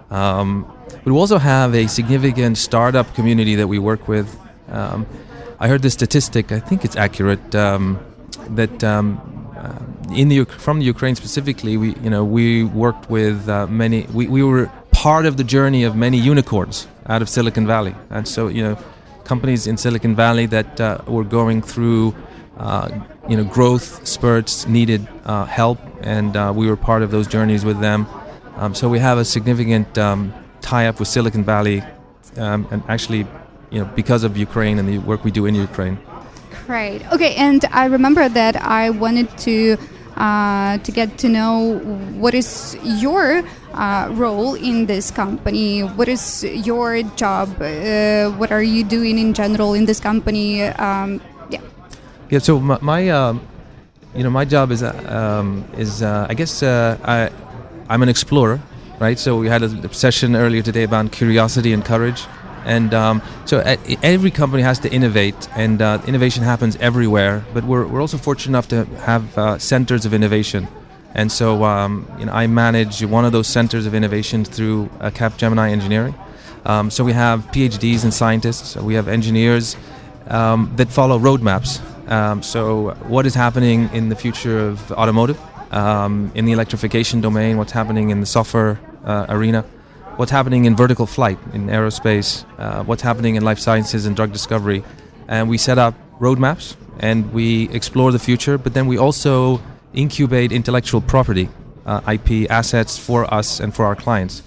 Um, 0.09 0.73
we 1.03 1.11
also 1.11 1.37
have 1.37 1.75
a 1.75 1.87
significant 1.87 2.57
startup 2.57 3.13
community 3.13 3.55
that 3.55 3.67
we 3.67 3.77
work 3.77 4.07
with. 4.07 4.39
Um, 4.69 5.05
I 5.59 5.67
heard 5.67 5.81
the 5.81 5.89
statistic. 5.89 6.53
I 6.53 6.59
think 6.59 6.85
it's 6.85 6.95
accurate 6.95 7.53
um, 7.55 7.99
that 8.51 8.81
um, 8.83 9.19
uh, 9.57 10.13
in 10.13 10.29
the 10.29 10.45
from 10.45 10.79
the 10.79 10.85
Ukraine 10.85 11.15
specifically, 11.15 11.75
we 11.75 11.89
you 11.95 12.09
know 12.09 12.23
we 12.23 12.63
worked 12.63 13.09
with 13.09 13.49
uh, 13.49 13.67
many. 13.67 14.03
We, 14.13 14.27
we 14.27 14.43
were 14.43 14.71
part 14.91 15.25
of 15.25 15.35
the 15.35 15.43
journey 15.43 15.83
of 15.83 15.95
many 15.95 16.17
unicorns 16.17 16.87
out 17.07 17.21
of 17.21 17.27
Silicon 17.27 17.67
Valley, 17.67 17.95
and 18.09 18.25
so 18.27 18.47
you 18.47 18.63
know 18.63 18.77
companies 19.29 19.67
in 19.67 19.77
Silicon 19.77 20.15
Valley 20.15 20.48
that 20.48 20.81
uh, 20.81 20.98
were 21.15 21.27
going 21.39 21.62
through 21.62 22.15
uh, 22.57 22.89
you 23.29 23.38
know 23.38 23.45
growth 23.57 23.88
spurts 24.15 24.53
needed 24.77 25.01
uh, 25.25 25.45
help, 25.45 25.79
and 26.01 26.31
uh, 26.36 26.51
we 26.59 26.65
were 26.69 26.79
part 26.89 27.01
of 27.05 27.09
those 27.15 27.27
journeys 27.36 27.63
with 27.69 27.79
them. 27.88 28.00
Um, 28.62 28.71
so 28.79 28.83
we 28.95 29.00
have 29.09 29.17
a 29.25 29.25
significant 29.38 29.89
um, 29.98 30.33
tie-up 30.69 31.00
with 31.00 31.09
Silicon 31.15 31.43
Valley, 31.53 31.79
um, 32.45 32.67
and 32.71 32.79
actually, 32.93 33.24
you 33.74 33.79
know, 33.79 33.88
because 34.01 34.21
of 34.27 34.31
Ukraine 34.48 34.75
and 34.79 34.88
the 34.91 34.98
work 35.09 35.24
we 35.24 35.31
do 35.39 35.45
in 35.50 35.55
Ukraine. 35.69 35.98
Great. 36.65 37.00
Okay, 37.15 37.33
and 37.48 37.62
I 37.81 37.86
remember 37.98 38.25
that 38.39 38.55
I 38.81 38.83
wanted 39.03 39.29
to 39.48 39.55
to 40.19 40.91
get 40.91 41.17
to 41.17 41.29
know 41.29 41.79
what 42.19 42.33
is 42.33 42.77
your 42.83 43.43
uh, 43.73 44.09
role 44.11 44.55
in 44.55 44.85
this 44.85 45.11
company. 45.11 45.81
What 45.81 46.07
is 46.07 46.43
your 46.43 47.01
job? 47.15 47.49
Uh, 47.61 48.29
what 48.31 48.51
are 48.51 48.63
you 48.63 48.83
doing 48.83 49.17
in 49.17 49.33
general 49.33 49.73
in 49.73 49.85
this 49.85 49.99
company? 49.99 50.63
Um, 50.63 51.21
yeah. 51.49 51.61
Yeah. 52.29 52.39
So 52.39 52.59
my, 52.59 52.77
my 52.81 53.09
um, 53.09 53.41
you 54.15 54.23
know, 54.23 54.29
my 54.29 54.45
job 54.45 54.71
is 54.71 54.83
um, 54.83 55.63
is 55.77 56.01
uh, 56.01 56.27
I 56.29 56.33
guess 56.33 56.63
uh, 56.63 56.97
I 57.03 57.29
I'm 57.89 58.03
an 58.03 58.09
explorer, 58.09 58.59
right? 58.99 59.17
So 59.17 59.38
we 59.38 59.47
had 59.47 59.63
a 59.63 59.93
session 59.93 60.35
earlier 60.35 60.61
today 60.61 60.83
about 60.83 61.11
curiosity 61.11 61.73
and 61.73 61.83
courage. 61.83 62.25
And 62.69 62.93
um, 62.93 63.21
so 63.45 63.59
every 64.03 64.31
company 64.31 64.63
has 64.63 64.79
to 64.79 64.91
innovate, 64.91 65.49
and 65.55 65.81
uh, 65.81 66.01
innovation 66.05 66.43
happens 66.43 66.75
everywhere. 66.77 67.43
But 67.53 67.63
we're, 67.63 67.85
we're 67.85 68.01
also 68.01 68.17
fortunate 68.17 68.51
enough 68.51 68.67
to 68.69 68.85
have 69.01 69.38
uh, 69.38 69.57
centers 69.57 70.05
of 70.05 70.13
innovation. 70.13 70.67
And 71.15 71.31
so 71.31 71.63
um, 71.63 72.05
you 72.19 72.25
know, 72.25 72.31
I 72.31 72.47
manage 72.47 73.03
one 73.03 73.25
of 73.25 73.31
those 73.31 73.47
centers 73.47 73.85
of 73.88 73.93
innovation 73.95 74.45
through 74.45 74.89
uh, 74.99 75.09
Capgemini 75.09 75.71
Engineering. 75.71 76.15
Um, 76.65 76.91
so 76.91 77.03
we 77.03 77.13
have 77.13 77.39
PhDs 77.51 78.03
and 78.03 78.13
scientists, 78.13 78.75
we 78.75 78.93
have 78.93 79.07
engineers 79.07 79.75
um, 80.27 80.71
that 80.75 80.89
follow 80.89 81.17
roadmaps. 81.17 81.81
Um, 82.09 82.43
so, 82.43 82.91
what 83.07 83.25
is 83.25 83.35
happening 83.35 83.89
in 83.93 84.09
the 84.09 84.15
future 84.15 84.59
of 84.67 84.91
automotive? 84.91 85.39
um, 85.71 86.31
in 86.35 86.45
the 86.45 86.51
electrification 86.51 87.21
domain, 87.21 87.57
what's 87.57 87.71
happening 87.71 88.09
in 88.09 88.19
the 88.19 88.25
software 88.25 88.79
uh, 89.03 89.25
arena, 89.29 89.65
what's 90.19 90.31
happening 90.31 90.65
in 90.65 90.75
vertical 90.75 91.05
flight, 91.05 91.39
in 91.53 91.67
aerospace, 91.67 92.43
uh, 92.59 92.83
what's 92.83 93.01
happening 93.01 93.35
in 93.35 93.41
life 93.41 93.57
sciences 93.57 94.05
and 94.05 94.17
drug 94.17 94.33
discovery. 94.33 94.83
And 95.29 95.47
we 95.47 95.57
set 95.57 95.77
up 95.77 95.93
roadmaps 96.19 96.75
and 96.99 97.31
we 97.31 97.69
explore 97.69 98.11
the 98.11 98.19
future, 98.19 98.57
but 98.57 98.73
then 98.73 98.85
we 98.85 98.97
also 98.97 99.61
incubate 99.93 100.51
intellectual 100.51 100.99
property, 100.99 101.47
uh, 101.85 102.01
IP 102.15 102.51
assets 102.51 102.97
for 102.97 103.33
us 103.33 103.61
and 103.61 103.73
for 103.73 103.85
our 103.85 103.95
clients. 103.95 104.43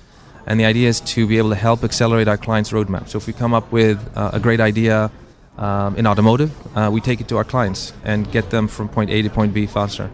And 0.47 0.61
the 0.61 0.67
idea 0.67 0.91
is 0.91 1.01
to 1.15 1.27
be 1.27 1.39
able 1.39 1.49
to 1.49 1.57
help 1.69 1.85
accelerate 1.85 2.29
our 2.29 2.37
clients' 2.37 2.71
roadmap. 2.71 3.09
So 3.09 3.17
if 3.17 3.27
we 3.27 3.33
come 3.33 3.55
up 3.55 3.73
with 3.73 3.99
uh, 4.15 4.33
a 4.35 4.41
great 4.41 4.61
idea 4.61 5.11
um, 5.57 5.97
in 5.97 6.07
automotive, 6.07 6.53
uh, 6.77 6.91
we 6.93 7.01
take 7.01 7.23
it 7.23 7.29
to 7.29 7.39
our 7.39 7.45
clients 7.45 7.95
and 8.05 8.31
get 8.31 8.51
them 8.51 8.69
from 8.69 8.91
point 8.91 9.09
A 9.09 9.23
to 9.23 9.31
point 9.31 9.55
B 9.55 9.65
faster 9.65 10.11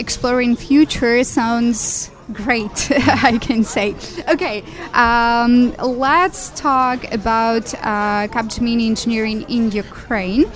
exploring 0.00 0.56
future 0.56 1.22
sounds 1.24 2.10
great, 2.32 2.90
I 3.28 3.38
can 3.38 3.62
say. 3.64 3.94
Okay, 4.28 4.64
um, 4.94 5.74
let's 5.76 6.50
talk 6.50 6.98
about 7.12 7.74
uh, 7.74 8.26
Capgemini 8.34 8.86
engineering 8.86 9.42
in 9.42 9.70
Ukraine. 9.70 10.46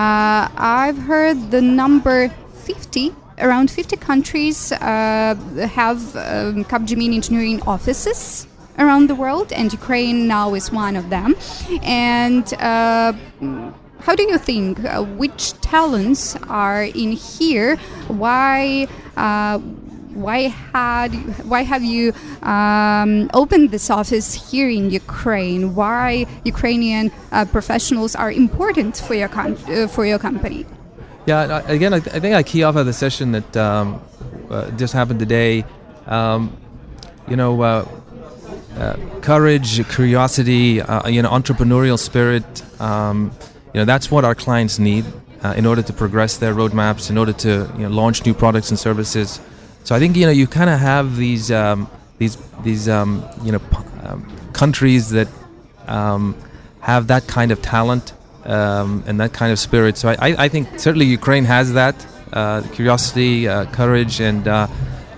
Uh, 0.00 0.48
I've 0.82 0.98
heard 0.98 1.50
the 1.50 1.62
number 1.62 2.28
50 2.64 3.14
around 3.38 3.70
50 3.70 3.96
countries 3.96 4.72
uh, 4.72 5.34
have 5.80 6.16
um, 6.16 6.64
Capgemini 6.64 7.14
engineering 7.14 7.62
offices 7.62 8.46
around 8.78 9.08
the 9.08 9.14
world, 9.14 9.52
and 9.52 9.72
Ukraine 9.72 10.26
now 10.26 10.54
is 10.54 10.72
one 10.72 10.96
of 10.96 11.10
them. 11.10 11.36
And 11.82 12.46
uh, 12.54 13.12
how 14.00 14.14
do 14.14 14.22
you 14.22 14.38
think 14.38 14.84
uh, 14.84 15.02
which 15.02 15.52
talents 15.60 16.36
are 16.48 16.84
in 16.84 17.12
here? 17.12 17.76
Why? 18.08 18.88
Uh, 19.16 19.58
why 20.14 20.48
had 20.72 21.14
why 21.44 21.62
have 21.62 21.84
you 21.84 22.12
um, 22.42 23.30
opened 23.34 23.70
this 23.70 23.90
office 23.90 24.50
here 24.50 24.68
in 24.68 24.90
Ukraine? 24.90 25.74
Why 25.74 26.26
Ukrainian 26.44 27.12
uh, 27.30 27.44
professionals 27.44 28.16
are 28.16 28.32
important 28.32 28.96
for 28.96 29.14
your 29.14 29.30
uh, 29.38 29.86
for 29.86 30.04
your 30.04 30.18
company? 30.18 30.66
Yeah, 31.26 31.62
again, 31.66 31.92
I, 31.92 32.00
th- 32.00 32.16
I, 32.16 32.20
think 32.20 32.34
I 32.34 32.42
key 32.42 32.62
off 32.62 32.76
of 32.76 32.86
the 32.86 32.92
session 32.92 33.32
that 33.32 33.56
um, 33.56 34.00
uh, 34.48 34.70
just 34.72 34.94
happened 34.94 35.20
today. 35.20 35.64
Um, 36.06 36.56
you 37.28 37.36
know, 37.36 37.60
uh, 37.60 37.84
courage, 39.20 39.86
curiosity, 39.90 40.80
you 41.06 41.22
know, 41.22 41.28
entrepreneurial 41.28 41.98
spirit. 41.98 42.64
Um, 43.68 43.74
you 43.74 43.80
know, 43.80 43.84
that's 43.84 44.10
what 44.10 44.24
our 44.24 44.34
clients 44.34 44.78
need 44.78 45.04
uh, 45.42 45.54
in 45.56 45.66
order 45.66 45.82
to 45.82 45.92
progress 45.92 46.36
their 46.38 46.54
roadmaps, 46.54 47.10
in 47.10 47.18
order 47.18 47.32
to 47.32 47.70
you 47.76 47.82
know, 47.82 47.88
launch 47.88 48.24
new 48.24 48.34
products 48.34 48.70
and 48.70 48.78
services. 48.78 49.40
So 49.84 49.94
I 49.94 49.98
think 49.98 50.16
you 50.16 50.26
know 50.26 50.32
you 50.32 50.46
kind 50.46 50.70
of 50.70 50.78
have 50.80 51.16
these 51.16 51.50
um, 51.50 51.88
these 52.18 52.36
these 52.62 52.88
um, 52.88 53.24
you 53.42 53.52
know 53.52 53.60
um, 54.02 54.26
countries 54.52 55.10
that 55.10 55.28
um, 55.86 56.36
have 56.80 57.06
that 57.06 57.26
kind 57.26 57.52
of 57.52 57.62
talent 57.62 58.12
um, 58.44 59.04
and 59.06 59.20
that 59.20 59.32
kind 59.32 59.52
of 59.52 59.58
spirit. 59.58 59.96
So 59.96 60.08
I, 60.08 60.44
I 60.44 60.48
think 60.48 60.78
certainly 60.78 61.06
Ukraine 61.06 61.44
has 61.44 61.72
that 61.72 62.06
uh, 62.32 62.62
curiosity, 62.72 63.48
uh, 63.48 63.66
courage, 63.66 64.20
and 64.20 64.46
uh, 64.46 64.66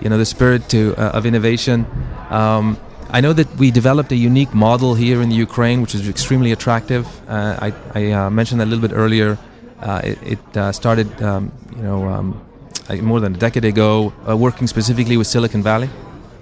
you 0.01 0.09
know 0.09 0.17
the 0.17 0.25
spirit 0.25 0.69
to 0.69 0.95
uh, 0.97 1.11
of 1.11 1.25
innovation. 1.25 1.85
I 3.13 3.19
know 3.19 3.33
that 3.33 3.57
we 3.57 3.71
developed 3.71 4.13
a 4.13 4.15
unique 4.15 4.53
model 4.53 4.95
here 4.95 5.21
in 5.21 5.27
the 5.27 5.35
Ukraine, 5.35 5.81
which 5.81 5.93
is 5.93 6.07
extremely 6.07 6.53
attractive. 6.53 7.05
Uh, 7.29 7.57
I, 7.67 7.73
I 7.93 8.11
uh, 8.13 8.29
mentioned 8.29 8.61
that 8.61 8.67
a 8.67 8.71
little 8.71 8.87
bit 8.87 8.95
earlier. 8.95 9.37
Uh, 9.81 9.99
it, 10.01 10.19
it 10.23 10.57
uh, 10.57 10.71
started, 10.71 11.21
um, 11.21 11.51
you 11.75 11.83
know, 11.83 12.07
um, 12.07 12.41
more 13.01 13.19
than 13.19 13.35
a 13.35 13.37
decade 13.37 13.65
ago, 13.65 14.13
uh, 14.29 14.37
working 14.37 14.65
specifically 14.65 15.17
with 15.17 15.27
Silicon 15.27 15.61
Valley 15.61 15.89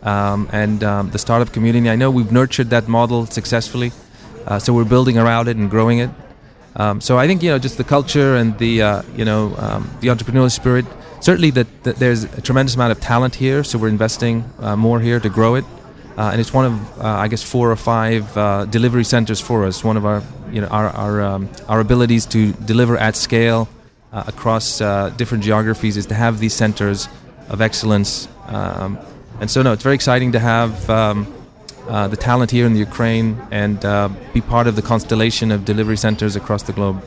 um, 0.04 0.48
and 0.52 0.84
um, 0.84 1.10
the 1.10 1.18
startup 1.18 1.52
community. 1.52 1.90
I 1.90 1.96
know 1.96 2.12
we've 2.12 2.32
nurtured 2.32 2.70
that 2.70 2.88
model 2.88 3.26
successfully, 3.26 3.92
uh, 4.46 4.60
so 4.60 4.72
we're 4.72 4.86
building 4.86 5.18
around 5.18 5.48
it 5.48 5.58
and 5.58 5.72
growing 5.72 5.98
it. 5.98 6.12
Um, 6.76 7.02
so 7.02 7.18
I 7.18 7.26
think 7.26 7.42
you 7.42 7.50
know, 7.50 7.58
just 7.58 7.78
the 7.80 7.84
culture 7.84 8.36
and 8.36 8.56
the 8.60 9.04
you 9.18 9.26
know 9.26 9.56
um, 9.58 9.90
the 10.02 10.10
entrepreneurial 10.10 10.52
spirit. 10.52 10.86
Certainly, 11.20 11.52
that, 11.52 11.84
that, 11.84 11.96
there's 11.98 12.24
a 12.26 12.42
tremendous 12.42 12.76
amount 12.76 12.92
of 12.92 13.02
talent 13.02 13.36
here, 13.36 13.64
so 13.64 13.78
we're 13.78 13.90
investing 13.90 14.46
more 14.78 15.00
here 15.00 15.20
to 15.20 15.30
grow 15.30 15.56
it. 15.56 15.66
Uh, 16.20 16.32
and 16.34 16.42
it's 16.42 16.54
one 16.54 16.66
of 16.66 17.00
uh, 17.00 17.06
I 17.08 17.30
guess 17.30 17.42
four 17.42 17.72
or 17.72 17.78
five 17.78 18.38
uh, 18.38 18.66
delivery 18.66 19.06
centers 19.06 19.40
for 19.40 19.64
us. 19.64 19.86
One 19.86 19.96
of 19.96 20.06
our 20.06 20.22
you 20.52 20.60
know 20.60 20.68
our 20.68 20.90
our, 20.90 21.22
um, 21.22 21.50
our 21.70 21.80
abilities 21.80 22.26
to 22.36 22.52
deliver 22.52 22.98
at 22.98 23.16
scale 23.16 23.70
uh, 24.12 24.26
across 24.28 24.82
uh, 24.82 25.12
different 25.16 25.46
geographies 25.46 25.96
is 25.96 26.08
to 26.08 26.16
have 26.16 26.40
these 26.40 26.54
centers 26.54 27.08
of 27.48 27.62
excellence. 27.62 28.28
Um, 28.48 29.00
and 29.40 29.50
so 29.50 29.62
no, 29.62 29.72
it's 29.72 29.84
very 29.84 29.96
exciting 29.96 30.34
to 30.34 30.40
have 30.40 30.90
um, 30.90 31.26
uh, 31.88 32.10
the 32.10 32.18
talent 32.18 32.52
here 32.52 32.66
in 32.66 32.74
the 32.74 32.80
Ukraine 32.80 33.40
and 33.50 33.80
be 34.34 34.42
part 34.42 34.68
of 34.68 34.76
the 34.76 34.82
constellation 34.82 35.52
of 35.52 35.64
delivery 35.64 35.96
centers 35.96 36.36
across 36.36 36.64
the 36.64 36.74
globe. 36.74 37.02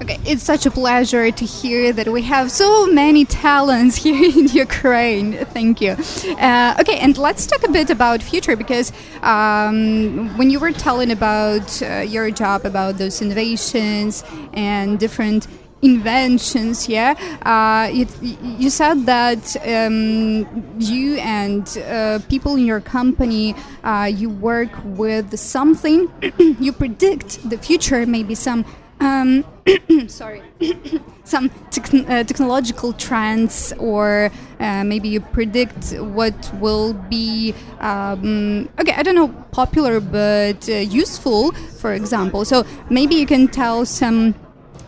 Okay, 0.00 0.20
it's 0.24 0.44
such 0.44 0.64
a 0.64 0.70
pleasure 0.70 1.32
to 1.32 1.44
hear 1.44 1.92
that 1.92 2.06
we 2.06 2.22
have 2.22 2.52
so 2.52 2.86
many 2.86 3.24
talents 3.24 3.96
here 4.04 4.30
in 4.38 4.46
Ukraine. 4.46 5.44
Thank 5.46 5.80
you. 5.80 5.96
Uh, 6.38 6.76
okay, 6.80 6.98
and 6.98 7.18
let's 7.18 7.46
talk 7.46 7.64
a 7.64 7.72
bit 7.72 7.90
about 7.90 8.22
future 8.22 8.54
because 8.54 8.92
um, 9.22 10.38
when 10.38 10.50
you 10.50 10.60
were 10.60 10.70
telling 10.70 11.10
about 11.10 11.82
uh, 11.82 11.98
your 12.06 12.30
job, 12.30 12.64
about 12.64 12.98
those 12.98 13.20
innovations 13.20 14.22
and 14.52 14.98
different 15.00 15.48
inventions 15.80 16.88
yeah 16.88 17.14
uh, 17.42 17.88
you 17.92 18.68
said 18.68 19.06
that 19.06 19.56
um, 19.64 20.44
you 20.80 21.16
and 21.18 21.78
uh, 21.86 22.18
people 22.28 22.56
in 22.56 22.66
your 22.66 22.80
company 22.80 23.54
uh, 23.84 24.10
you 24.12 24.28
work 24.28 24.70
with 24.84 25.38
something 25.38 26.10
you 26.58 26.72
predict 26.72 27.48
the 27.48 27.56
future 27.56 28.04
maybe 28.06 28.34
some 28.34 28.64
um, 29.00 29.44
sorry, 30.08 30.42
some 31.24 31.50
uh, 31.76 32.24
technological 32.24 32.92
trends, 32.92 33.72
or 33.78 34.30
uh, 34.60 34.84
maybe 34.84 35.08
you 35.08 35.20
predict 35.20 35.92
what 35.98 36.52
will 36.54 36.94
be, 36.94 37.54
um, 37.80 38.68
okay, 38.80 38.92
I 38.92 39.02
don't 39.02 39.14
know, 39.14 39.28
popular 39.50 40.00
but 40.00 40.68
uh, 40.68 40.74
useful, 40.74 41.52
for 41.52 41.92
example. 41.92 42.44
So 42.44 42.64
maybe 42.90 43.14
you 43.14 43.26
can 43.26 43.48
tell 43.48 43.84
some 43.84 44.34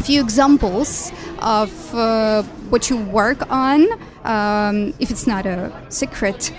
few 0.03 0.21
examples 0.23 1.13
of 1.41 1.95
uh, 1.95 2.43
what 2.71 2.89
you 2.91 2.97
work 2.97 3.51
on. 3.51 3.87
Um, 4.25 4.93
if 4.99 5.11
it's 5.11 5.27
not 5.27 5.47
a 5.47 5.73
secret. 5.89 6.53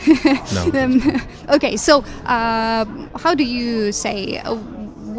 no. 0.53 0.71
um, 0.73 1.21
okay, 1.49 1.77
so 1.77 2.03
uh, 2.25 2.85
how 3.19 3.35
do 3.35 3.43
you 3.43 3.91
say? 3.91 4.41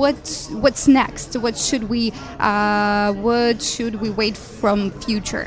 What 0.02 0.49
what's 0.64 0.88
next? 0.88 1.37
What 1.37 1.56
should 1.56 1.85
we 1.88 2.12
uh, 2.40 3.12
what 3.14 3.62
should 3.62 3.94
we 4.02 4.11
wait 4.11 4.37
from 4.37 4.90
future? 4.90 5.47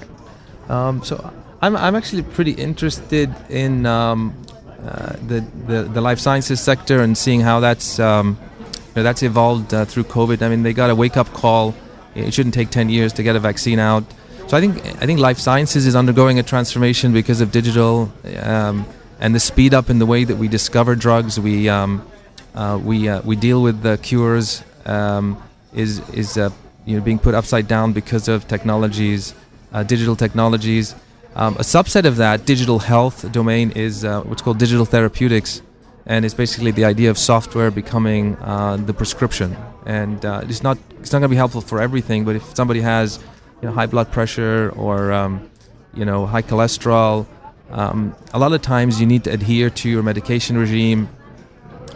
Um, 0.70 1.04
so 1.04 1.16
I'm 1.62 1.76
I'm 1.76 1.96
actually 1.96 2.24
pretty 2.24 2.52
interested 2.52 3.30
in 3.50 3.86
um, 3.86 4.34
uh, 4.82 5.18
the, 5.28 5.40
the, 5.68 5.84
the 5.84 6.02
life 6.02 6.20
sciences 6.20 6.62
sector 6.62 7.02
and 7.02 7.18
seeing 7.18 7.42
how 7.42 7.60
that's 7.60 8.00
um, 8.00 8.38
that's 8.94 9.24
evolved 9.24 9.74
uh, 9.74 9.84
through 9.84 10.06
COVID. 10.06 10.42
I 10.42 10.48
mean, 10.48 10.64
they 10.64 10.74
got 10.74 10.90
a 10.90 10.96
wake 10.96 11.18
up 11.18 11.28
call. 11.34 11.76
It 12.16 12.34
shouldn't 12.34 12.56
take 12.56 12.70
ten 12.70 12.88
years 12.90 13.12
to 13.14 13.24
get 13.24 13.36
a 13.36 13.42
vaccine 13.42 13.80
out. 13.80 14.06
So 14.48 14.56
I 14.56 14.62
think 14.62 14.78
I 15.02 15.06
think 15.06 15.20
life 15.20 15.38
sciences 15.38 15.86
is 15.86 15.96
undergoing 15.98 16.40
a 16.40 16.44
transformation 16.44 17.12
because 17.12 17.42
of 17.42 17.52
digital 17.52 18.10
um, 18.40 18.86
and 19.20 19.36
the 19.36 19.40
speed 19.40 19.74
up 19.74 19.90
in 19.90 20.00
the 20.00 20.06
way 20.06 20.24
that 20.24 20.38
we 20.38 20.48
discover 20.48 20.96
drugs. 20.96 21.38
We 21.40 21.68
um, 21.68 22.08
we 22.84 23.10
uh, 23.10 23.22
we 23.24 23.36
deal 23.36 23.62
with 23.62 23.82
the 23.82 23.98
cures 23.98 24.64
um, 24.86 25.42
is 25.74 26.00
is 26.10 26.38
uh, 26.38 26.50
you 26.86 26.98
know 26.98 27.04
being 27.04 27.20
put 27.20 27.36
upside 27.36 27.68
down 27.68 27.94
because 27.94 28.28
of 28.28 28.48
technologies, 28.48 29.34
uh, 29.74 29.84
digital 29.84 30.16
technologies. 30.16 30.96
Um, 31.36 31.56
a 31.56 31.64
subset 31.64 32.06
of 32.06 32.16
that 32.18 32.46
digital 32.46 32.80
health 32.80 33.30
domain 33.32 33.72
is 33.72 34.06
uh, 34.06 34.22
what's 34.22 34.42
called 34.42 34.58
digital 34.58 34.86
therapeutics, 34.86 35.62
and 36.06 36.24
it's 36.24 36.34
basically 36.34 36.72
the 36.72 36.86
idea 36.86 37.10
of 37.10 37.18
software 37.18 37.72
becoming 37.72 38.38
uh, 38.38 38.78
the 38.78 38.94
prescription. 38.94 39.58
And 39.86 40.24
it's 40.50 40.64
not 40.64 40.78
it's 41.00 41.12
not 41.12 41.20
going 41.20 41.30
to 41.30 41.36
be 41.38 41.42
helpful 41.44 41.62
for 41.62 41.82
everything, 41.82 42.24
but 42.24 42.36
if 42.36 42.56
somebody 42.56 42.82
has 42.82 43.20
you 43.62 43.68
know 43.68 43.74
high 43.74 43.88
blood 43.88 44.12
pressure 44.12 44.72
or 44.78 45.12
um, 45.12 45.50
you 45.94 46.06
know 46.06 46.26
high 46.26 46.42
cholesterol, 46.42 47.28
um, 47.70 48.16
a 48.34 48.40
lot 48.40 48.54
of 48.54 48.62
times 48.62 49.02
you 49.02 49.06
need 49.06 49.26
to 49.26 49.32
adhere 49.32 49.70
to 49.70 49.90
your 49.90 50.04
medication 50.04 50.58
regime 50.58 51.10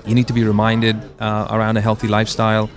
you 0.10 0.16
need 0.16 0.28
to 0.28 0.34
be 0.34 0.44
reminded 0.44 0.96
uh, 1.20 1.48
around 1.52 1.78
a 1.78 1.82
healthy 1.82 2.08
lifestyle. 2.08 2.70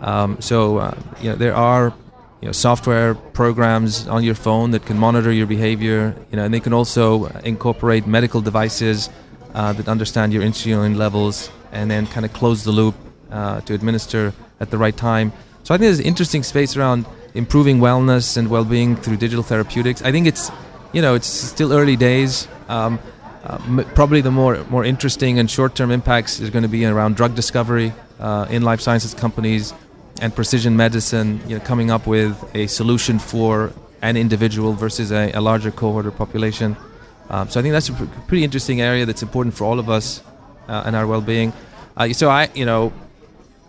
Um, 0.00 0.40
so 0.40 0.78
uh, 0.78 0.96
you 1.20 1.30
know 1.30 1.36
there 1.36 1.54
are 1.54 1.92
you 2.40 2.46
know 2.46 2.52
software 2.52 3.14
programs 3.14 4.08
on 4.08 4.24
your 4.24 4.34
phone 4.34 4.70
that 4.70 4.86
can 4.86 4.98
monitor 4.98 5.30
your 5.30 5.46
behavior. 5.46 6.14
You 6.30 6.36
know, 6.36 6.44
and 6.44 6.54
they 6.54 6.60
can 6.60 6.72
also 6.72 7.26
incorporate 7.44 8.06
medical 8.06 8.40
devices 8.40 9.10
uh, 9.54 9.72
that 9.74 9.88
understand 9.88 10.32
your 10.32 10.42
insulin 10.42 10.96
levels 10.96 11.50
and 11.72 11.90
then 11.90 12.06
kind 12.06 12.24
of 12.24 12.32
close 12.32 12.64
the 12.64 12.72
loop 12.72 12.94
uh, 13.30 13.60
to 13.62 13.74
administer 13.74 14.32
at 14.60 14.70
the 14.70 14.78
right 14.78 14.96
time. 14.96 15.32
So 15.64 15.74
I 15.74 15.78
think 15.78 15.88
there's 15.88 15.98
an 15.98 16.06
interesting 16.06 16.42
space 16.42 16.76
around 16.76 17.04
improving 17.34 17.78
wellness 17.78 18.36
and 18.36 18.48
well-being 18.48 18.96
through 18.96 19.16
digital 19.16 19.42
therapeutics. 19.42 20.00
I 20.02 20.12
think 20.12 20.26
it's 20.26 20.50
you 20.92 21.02
know 21.02 21.14
it's 21.14 21.26
still 21.26 21.72
early 21.72 21.96
days. 21.96 22.48
Um, 22.68 22.98
uh, 23.44 23.84
probably 23.94 24.20
the 24.20 24.30
more 24.30 24.64
more 24.70 24.84
interesting 24.84 25.38
and 25.38 25.50
short-term 25.50 25.90
impacts 25.90 26.40
is 26.40 26.50
going 26.50 26.62
to 26.62 26.68
be 26.68 26.84
around 26.84 27.16
drug 27.16 27.34
discovery 27.34 27.92
uh, 28.20 28.46
in 28.50 28.62
life 28.62 28.80
sciences 28.80 29.14
companies 29.14 29.72
and 30.20 30.34
precision 30.34 30.76
medicine. 30.76 31.40
You 31.46 31.58
know, 31.58 31.64
coming 31.64 31.90
up 31.90 32.06
with 32.06 32.36
a 32.54 32.66
solution 32.66 33.18
for 33.18 33.72
an 34.02 34.16
individual 34.16 34.72
versus 34.72 35.12
a, 35.12 35.32
a 35.32 35.40
larger 35.40 35.70
cohort 35.70 36.06
or 36.06 36.10
population. 36.10 36.76
Um, 37.30 37.48
so 37.48 37.60
I 37.60 37.62
think 37.62 37.72
that's 37.72 37.88
a 37.88 37.92
pr- 37.92 38.04
pretty 38.26 38.44
interesting 38.44 38.80
area 38.80 39.06
that's 39.06 39.22
important 39.22 39.54
for 39.54 39.64
all 39.64 39.78
of 39.78 39.88
us 39.90 40.22
uh, 40.68 40.82
and 40.86 40.96
our 40.96 41.06
well-being. 41.06 41.52
Uh, 41.96 42.12
so 42.12 42.30
I, 42.30 42.48
you 42.54 42.64
know, 42.64 42.92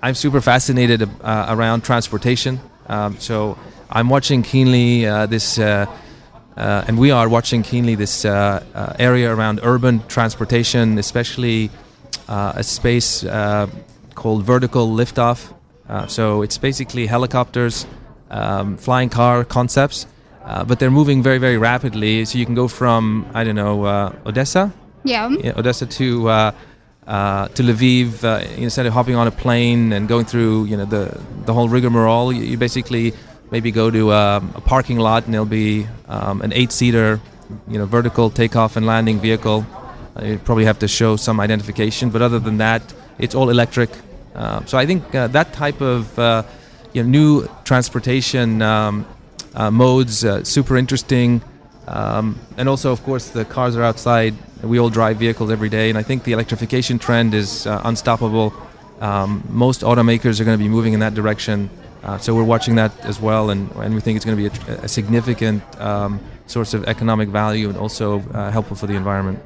I'm 0.02 0.16
super 0.16 0.40
fascinated 0.40 1.02
uh, 1.04 1.46
around 1.50 1.84
transportation. 1.84 2.60
Um, 2.88 3.20
so 3.20 3.58
I'm 3.90 4.08
watching 4.08 4.44
keenly 4.44 5.04
this 5.28 5.60
uh, 6.60 6.84
and 6.88 6.98
we 6.98 7.10
are 7.10 7.30
watching 7.30 7.64
keenly 7.64 7.96
this 7.96 8.26
uh, 8.26 8.62
uh, 8.76 8.94
area 9.00 9.34
around 9.34 9.62
urban 9.64 10.06
transportation, 10.08 10.98
especially 10.98 11.70
a 12.28 12.62
space 12.64 13.24
called 14.14 14.44
vertical 14.44 14.88
liftoff. 14.88 15.54
so 16.08 16.42
it's 16.42 16.58
basically 16.58 17.08
helicopters, 17.08 17.88
um, 18.30 18.78
flying 18.78 19.10
car 19.10 19.46
concepts, 19.46 20.06
but 20.68 20.80
they're 20.80 20.92
moving 20.92 21.24
very, 21.24 21.38
very 21.38 21.58
rapidly. 21.58 22.26
So 22.26 22.38
you 22.38 22.46
can 22.46 22.56
go 22.56 22.68
from, 22.68 23.26
I 23.34 23.44
don't 23.46 23.56
know, 23.56 23.86
Odessa? 24.26 24.74
Yeah. 25.04 25.30
yeah 25.30 25.54
Odessa 25.58 25.86
to. 25.86 26.30
Uh, 27.10 27.48
to 27.56 27.64
Lviv, 27.64 28.24
uh, 28.24 28.46
instead 28.62 28.86
of 28.86 28.94
hopping 28.94 29.16
on 29.16 29.26
a 29.26 29.32
plane 29.32 29.94
and 29.94 30.08
going 30.08 30.26
through, 30.26 30.66
you 30.66 30.78
know, 30.78 30.86
the 30.86 31.20
the 31.46 31.54
whole 31.56 31.68
rigmarole, 31.68 32.32
you, 32.32 32.44
you 32.44 32.56
basically 32.56 33.16
maybe 33.52 33.72
go 33.72 33.90
to 33.90 34.12
a, 34.12 34.38
um, 34.38 34.54
a 34.56 34.62
parking 34.62 34.98
lot 34.98 35.26
and 35.26 35.34
there'll 35.34 35.46
be 35.46 35.88
um, 36.08 36.42
an 36.42 36.54
eight-seater, 36.54 37.20
you 37.68 37.78
know, 37.78 37.86
vertical 37.86 38.30
takeoff 38.30 38.76
and 38.76 38.86
landing 38.86 39.20
vehicle. 39.20 39.66
Uh, 40.16 40.26
you 40.26 40.38
probably 40.38 40.66
have 40.66 40.80
to 40.80 40.88
show 40.88 41.16
some 41.16 41.40
identification, 41.40 42.10
but 42.10 42.22
other 42.22 42.40
than 42.40 42.58
that, 42.58 42.82
it's 43.18 43.36
all 43.36 43.50
electric. 43.50 43.90
Uh, 44.36 44.64
so 44.66 44.78
I 44.78 44.86
think 44.86 45.14
uh, 45.16 45.28
that 45.28 45.54
type 45.54 45.82
of 45.82 46.18
uh, 46.20 46.44
you 46.94 47.04
know, 47.04 47.10
new 47.10 47.48
transportation 47.64 48.62
um, 48.62 49.06
uh, 49.56 49.72
modes 49.72 50.24
uh, 50.24 50.44
super 50.44 50.78
interesting. 50.78 51.42
Um, 51.88 52.40
and 52.58 52.70
also, 52.70 52.92
of 52.92 53.04
course, 53.04 53.30
the 53.30 53.46
cars 53.46 53.76
are 53.76 53.84
outside. 53.84 54.36
We 54.62 54.80
all 54.80 54.90
drive 54.90 55.18
vehicles 55.18 55.50
every 55.50 55.70
day, 55.70 55.90
and 55.90 55.98
I 55.98 56.04
think 56.04 56.24
the 56.24 56.34
electrification 56.34 57.00
trend 57.00 57.34
is 57.34 57.66
unstoppable. 57.66 58.54
Um, 59.02 59.44
most 59.50 59.82
automakers 59.82 60.40
are 60.40 60.44
going 60.44 60.58
to 60.58 60.64
be 60.64 60.70
moving 60.70 60.94
in 60.94 61.00
that 61.00 61.16
direction. 61.16 61.70
Uh, 62.04 62.18
so 62.18 62.34
we're 62.34 62.44
watching 62.44 62.76
that 62.76 62.98
as 63.06 63.20
well, 63.20 63.50
and, 63.50 63.70
and 63.76 63.94
we 63.94 64.02
think 64.02 64.16
it's 64.16 64.26
going 64.26 64.38
to 64.38 64.50
be 64.50 64.72
a, 64.72 64.84
a 64.84 64.88
significant 64.88 65.62
um, 65.80 66.20
source 66.48 66.74
of 66.74 66.86
economic 66.86 67.30
value 67.30 67.70
and 67.70 67.78
also 67.78 68.20
uh, 68.34 68.50
helpful 68.52 68.76
for 68.76 68.88
the 68.88 68.96
environment. 68.96 69.40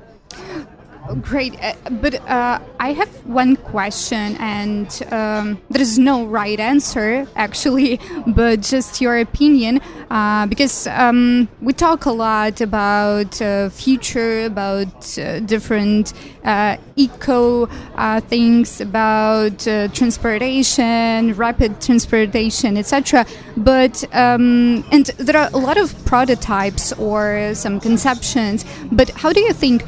Great, 1.21 1.61
uh, 1.61 1.73
but 2.01 2.15
uh, 2.29 2.59
I 2.79 2.93
have 2.93 3.09
one 3.25 3.57
question, 3.57 4.37
and 4.37 4.87
um, 5.11 5.61
there 5.69 5.81
is 5.81 5.99
no 5.99 6.25
right 6.25 6.57
answer 6.57 7.27
actually, 7.35 7.99
but 8.27 8.61
just 8.61 9.01
your 9.01 9.19
opinion, 9.19 9.81
uh, 10.09 10.45
because 10.45 10.87
um, 10.87 11.49
we 11.61 11.73
talk 11.73 12.05
a 12.05 12.11
lot 12.11 12.61
about 12.61 13.41
uh, 13.41 13.67
future, 13.67 14.45
about 14.45 15.19
uh, 15.19 15.41
different 15.41 16.13
uh, 16.45 16.77
eco 16.95 17.65
things, 18.29 18.79
about 18.79 19.59
transportation, 19.59 21.33
rapid 21.33 21.81
transportation, 21.81 22.77
etc. 22.77 23.25
But 23.57 24.05
um, 24.13 24.85
and 24.89 25.07
there 25.17 25.35
are 25.35 25.49
a 25.51 25.57
lot 25.57 25.75
of 25.77 25.93
prototypes 26.05 26.93
or 26.93 27.53
some 27.55 27.81
conceptions. 27.81 28.63
But 28.89 29.09
how 29.09 29.33
do 29.33 29.41
you 29.41 29.51
think? 29.51 29.83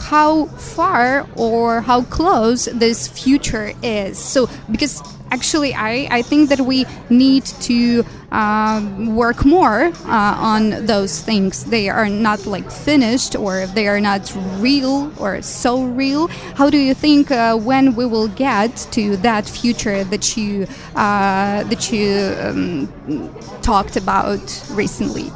How 0.00 0.46
far 0.46 1.26
or 1.36 1.80
how 1.80 2.02
close 2.02 2.66
this 2.66 3.08
future 3.08 3.72
is. 3.82 4.18
So, 4.18 4.48
because 4.70 5.02
actually, 5.30 5.74
I, 5.74 6.08
I 6.10 6.22
think 6.22 6.48
that 6.50 6.60
we 6.60 6.86
need 7.10 7.44
to 7.44 8.04
um, 8.30 9.16
work 9.16 9.44
more 9.44 9.84
uh, 9.84 10.34
on 10.38 10.86
those 10.86 11.22
things. 11.22 11.64
They 11.64 11.88
are 11.88 12.08
not 12.08 12.46
like 12.46 12.70
finished 12.70 13.34
or 13.36 13.66
they 13.66 13.88
are 13.88 14.00
not 14.00 14.32
real 14.58 15.12
or 15.18 15.42
so 15.42 15.84
real. 15.84 16.28
How 16.56 16.70
do 16.70 16.78
you 16.78 16.94
think 16.94 17.30
uh, 17.30 17.56
when 17.56 17.94
we 17.94 18.06
will 18.06 18.28
get 18.28 18.76
to 18.92 19.16
that 19.18 19.48
future 19.48 20.04
that 20.04 20.36
you 20.36 20.66
uh, 20.94 21.64
that 21.64 21.92
you 21.92 22.34
um, 22.40 23.34
talked 23.62 23.96
about 23.96 24.64
recently? 24.70 25.30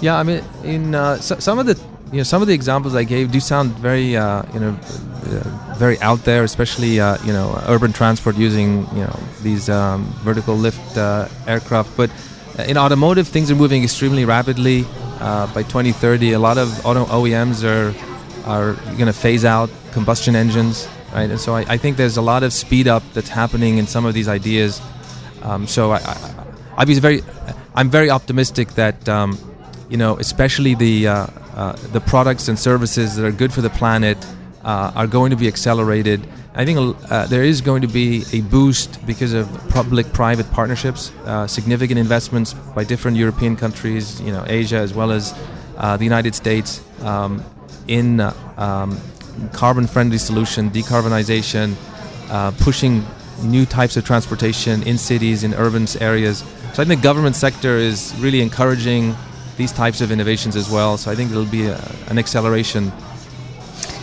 Yeah, 0.00 0.18
I 0.18 0.22
mean, 0.22 0.42
in 0.64 0.94
uh, 0.94 1.16
so, 1.18 1.38
some 1.38 1.58
of 1.58 1.66
the 1.66 1.80
you 2.14 2.20
know 2.20 2.22
some 2.22 2.42
of 2.42 2.46
the 2.46 2.54
examples 2.54 2.94
I 2.94 3.02
gave 3.02 3.32
do 3.32 3.40
sound 3.40 3.72
very 3.72 4.16
uh, 4.16 4.44
you 4.54 4.60
know 4.60 4.70
uh, 4.70 5.74
very 5.76 5.98
out 5.98 6.22
there, 6.22 6.44
especially 6.44 7.00
uh, 7.00 7.18
you 7.24 7.32
know 7.32 7.60
urban 7.66 7.92
transport 7.92 8.36
using 8.36 8.86
you 8.94 9.02
know 9.02 9.18
these 9.42 9.68
um, 9.68 10.04
vertical 10.22 10.54
lift 10.54 10.96
uh, 10.96 11.26
aircraft. 11.48 11.96
But 11.96 12.10
uh, 12.56 12.62
in 12.70 12.78
automotive, 12.78 13.26
things 13.26 13.50
are 13.50 13.56
moving 13.56 13.82
extremely 13.82 14.24
rapidly. 14.24 14.84
Uh, 15.18 15.52
by 15.52 15.64
2030, 15.64 16.32
a 16.32 16.38
lot 16.38 16.56
of 16.56 16.86
auto 16.86 17.04
OEMs 17.06 17.64
are 17.64 17.92
are 18.46 18.74
going 18.94 19.06
to 19.06 19.12
phase 19.12 19.44
out 19.44 19.68
combustion 19.90 20.36
engines, 20.36 20.86
right? 21.12 21.28
And 21.28 21.40
so 21.40 21.56
I, 21.56 21.62
I, 21.62 21.78
think 21.78 21.96
there's 21.96 22.18
a 22.18 22.22
lot 22.22 22.42
of 22.42 22.52
speed 22.52 22.86
up 22.86 23.02
that's 23.14 23.30
happening 23.30 23.78
in 23.78 23.86
some 23.86 24.04
of 24.04 24.12
these 24.12 24.28
ideas. 24.28 24.82
Um, 25.42 25.66
so 25.66 25.92
I, 25.92 25.96
I, 25.96 26.44
I 26.76 26.84
was 26.84 26.98
very, 26.98 27.22
I'm 27.74 27.88
very 27.88 28.10
optimistic 28.10 28.68
that 28.74 29.08
um, 29.08 29.38
you 29.88 29.96
know, 29.96 30.18
especially 30.18 30.74
the 30.74 31.08
uh, 31.54 31.72
the 31.92 32.00
products 32.00 32.48
and 32.48 32.58
services 32.58 33.16
that 33.16 33.24
are 33.24 33.32
good 33.32 33.52
for 33.52 33.62
the 33.62 33.70
planet 33.70 34.18
uh, 34.64 34.92
are 34.94 35.06
going 35.06 35.30
to 35.30 35.36
be 35.36 35.46
accelerated. 35.46 36.26
I 36.54 36.64
think 36.64 36.96
uh, 37.10 37.26
there 37.26 37.42
is 37.42 37.60
going 37.60 37.82
to 37.82 37.88
be 37.88 38.24
a 38.32 38.40
boost 38.42 39.04
because 39.06 39.32
of 39.32 39.48
public-private 39.70 40.50
partnerships, 40.52 41.12
uh, 41.24 41.46
significant 41.46 41.98
investments 41.98 42.54
by 42.74 42.84
different 42.84 43.16
European 43.16 43.56
countries, 43.56 44.20
you 44.20 44.32
know, 44.32 44.44
Asia 44.46 44.76
as 44.76 44.94
well 44.94 45.10
as 45.10 45.34
uh, 45.76 45.96
the 45.96 46.04
United 46.04 46.34
States, 46.34 46.82
um, 47.02 47.42
in 47.88 48.20
um, 48.20 48.98
carbon-friendly 49.52 50.18
solution, 50.18 50.70
decarbonization, 50.70 51.74
pushing 52.58 53.04
new 53.42 53.66
types 53.66 53.96
of 53.96 54.04
transportation 54.04 54.82
in 54.84 54.96
cities, 54.96 55.44
in 55.44 55.54
urban 55.54 55.86
areas. 56.00 56.44
So 56.72 56.82
I 56.82 56.86
think 56.86 57.00
the 57.00 57.08
government 57.08 57.36
sector 57.36 57.76
is 57.76 58.14
really 58.18 58.40
encouraging 58.40 59.14
these 59.56 59.72
types 59.72 60.00
of 60.00 60.10
innovations 60.10 60.56
as 60.56 60.70
well. 60.70 60.96
So 60.96 61.10
I 61.10 61.14
think 61.14 61.30
it'll 61.30 61.44
be 61.44 61.66
a, 61.66 61.80
an 62.08 62.18
acceleration. 62.18 62.92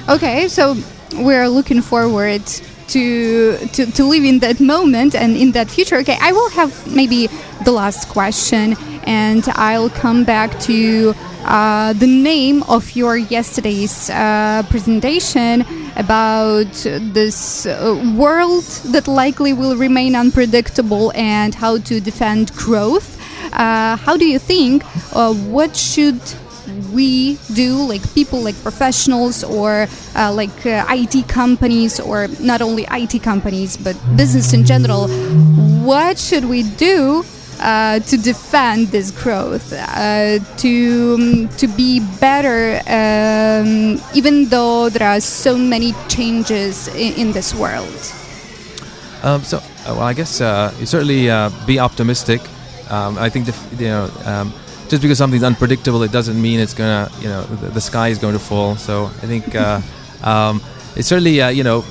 Okay, 0.10 0.48
so 0.48 0.76
we're 1.16 1.48
looking 1.48 1.82
forward 1.82 2.42
to, 2.88 3.58
to 3.58 3.86
to 3.86 4.04
live 4.04 4.26
in 4.26 4.40
that 4.40 4.60
moment 4.60 5.16
and 5.16 5.38
in 5.38 5.52
that 5.52 5.70
future. 5.70 5.98
Okay, 5.98 6.18
I 6.22 6.32
will 6.32 6.50
have 6.50 6.72
maybe 6.94 7.28
the 7.64 7.72
last 7.72 8.10
question, 8.10 8.76
and 9.06 9.48
I'll 9.56 9.90
come 9.90 10.26
back 10.26 10.60
to 10.62 11.14
uh, 11.46 11.94
the 11.94 12.08
name 12.08 12.64
of 12.64 12.96
your 12.96 13.18
yesterday's 13.18 14.10
uh, 14.10 14.64
presentation 14.70 15.66
about 15.96 16.72
this 17.14 17.66
uh, 17.66 18.14
world 18.18 18.64
that 18.94 19.08
likely 19.08 19.54
will 19.54 19.76
remain 19.76 20.16
unpredictable 20.16 21.12
and 21.16 21.56
how 21.56 21.78
to 21.80 22.00
defend 22.00 22.54
growth. 22.54 23.21
Uh, 23.54 23.98
how 23.98 24.18
do 24.18 24.26
you 24.26 24.40
think? 24.40 24.84
Uh, 25.14 25.34
what 25.34 25.76
should 25.76 26.20
we 26.94 27.38
do, 27.54 27.76
like 27.76 28.02
people, 28.14 28.42
like 28.42 28.56
professionals, 28.62 29.44
or 29.44 29.88
uh, 30.16 30.32
like 30.34 30.66
uh, 30.66 30.86
IT 30.90 31.28
companies, 31.28 32.00
or 32.00 32.28
not 32.40 32.62
only 32.62 32.86
IT 32.92 33.22
companies, 33.24 33.78
but 33.78 33.96
business 34.16 34.54
in 34.54 34.66
general, 34.66 35.08
what 35.84 36.18
should 36.18 36.46
we 36.46 36.64
do 36.64 37.24
uh, 37.60 38.00
to 38.00 38.18
defend 38.18 38.88
this 38.88 39.12
growth, 39.12 39.74
uh, 39.74 40.40
to 40.58 41.16
um, 41.20 41.48
to 41.58 41.68
be 41.68 42.00
better, 42.20 42.82
um, 42.88 44.02
even 44.16 44.46
though 44.50 44.90
there 44.90 45.08
are 45.08 45.20
so 45.20 45.58
many 45.58 45.94
changes 46.08 46.88
in, 46.90 47.14
in 47.14 47.32
this 47.32 47.54
world. 47.54 48.14
Um, 49.24 49.44
so, 49.44 49.58
uh, 49.58 49.94
well, 49.94 50.02
I 50.02 50.14
guess 50.14 50.42
uh, 50.42 50.74
you 50.80 50.86
certainly 50.88 51.30
be 51.68 51.80
optimistic. 51.80 52.42
Um, 52.92 53.18
I 53.18 53.30
think 53.30 53.46
the, 53.48 53.56
you 53.84 53.90
know 53.90 54.12
um, 54.26 54.54
just 54.92 55.02
because 55.02 55.18
something's 55.18 55.44
unpredictable, 55.44 56.04
it 56.04 56.12
doesn't 56.12 56.40
mean 56.40 56.60
it's 56.60 56.74
gonna, 56.74 57.10
you 57.22 57.30
know, 57.30 57.44
the, 57.44 57.68
the 57.70 57.80
sky 57.80 58.10
is 58.10 58.18
going 58.18 58.34
to 58.34 58.40
fall. 58.40 58.76
So 58.76 59.06
I 59.06 59.26
think 59.26 59.56
uh, 59.56 59.80
um, 60.22 60.62
it's 60.98 61.08
certainly, 61.08 61.42
uh, 61.42 61.48
you 61.48 61.64
know, 61.64 61.86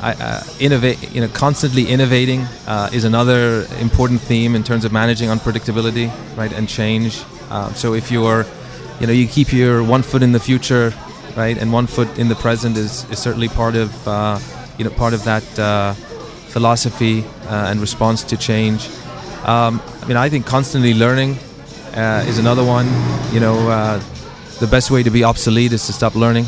uh, 0.00 0.42
innovate, 0.58 1.12
you 1.14 1.20
know, 1.20 1.28
constantly 1.28 1.86
innovating 1.86 2.40
uh, 2.66 2.88
is 2.94 3.04
another 3.04 3.66
important 3.78 4.22
theme 4.22 4.54
in 4.54 4.64
terms 4.64 4.86
of 4.86 4.92
managing 4.92 5.28
unpredictability, 5.28 6.10
right, 6.34 6.50
and 6.54 6.66
change. 6.66 7.22
Um, 7.50 7.74
so 7.74 7.92
if 7.92 8.10
you're, 8.10 8.46
you 9.00 9.06
know, 9.06 9.12
you 9.12 9.28
keep 9.28 9.52
your 9.52 9.84
one 9.84 10.02
foot 10.02 10.22
in 10.22 10.32
the 10.32 10.40
future, 10.40 10.94
right, 11.36 11.58
and 11.58 11.70
one 11.74 11.86
foot 11.86 12.18
in 12.18 12.28
the 12.28 12.36
present 12.36 12.78
is, 12.78 13.04
is 13.10 13.18
certainly 13.18 13.48
part 13.48 13.76
of, 13.76 14.08
uh, 14.08 14.38
you 14.78 14.84
know, 14.84 14.90
part 14.90 15.12
of 15.12 15.22
that 15.24 15.58
uh, 15.58 15.92
philosophy 16.48 17.22
and 17.48 17.80
response 17.80 18.24
to 18.24 18.38
change. 18.38 18.88
Um, 19.46 19.80
I 20.02 20.06
mean, 20.06 20.16
I 20.16 20.28
think 20.28 20.44
constantly 20.44 20.92
learning 20.92 21.38
uh, 21.94 22.24
is 22.26 22.38
another 22.38 22.64
one. 22.64 22.86
You 23.32 23.40
know, 23.40 23.56
uh, 23.70 24.02
the 24.58 24.66
best 24.66 24.90
way 24.90 25.02
to 25.04 25.10
be 25.10 25.22
obsolete 25.22 25.72
is 25.72 25.86
to 25.86 25.92
stop 25.92 26.16
learning. 26.16 26.46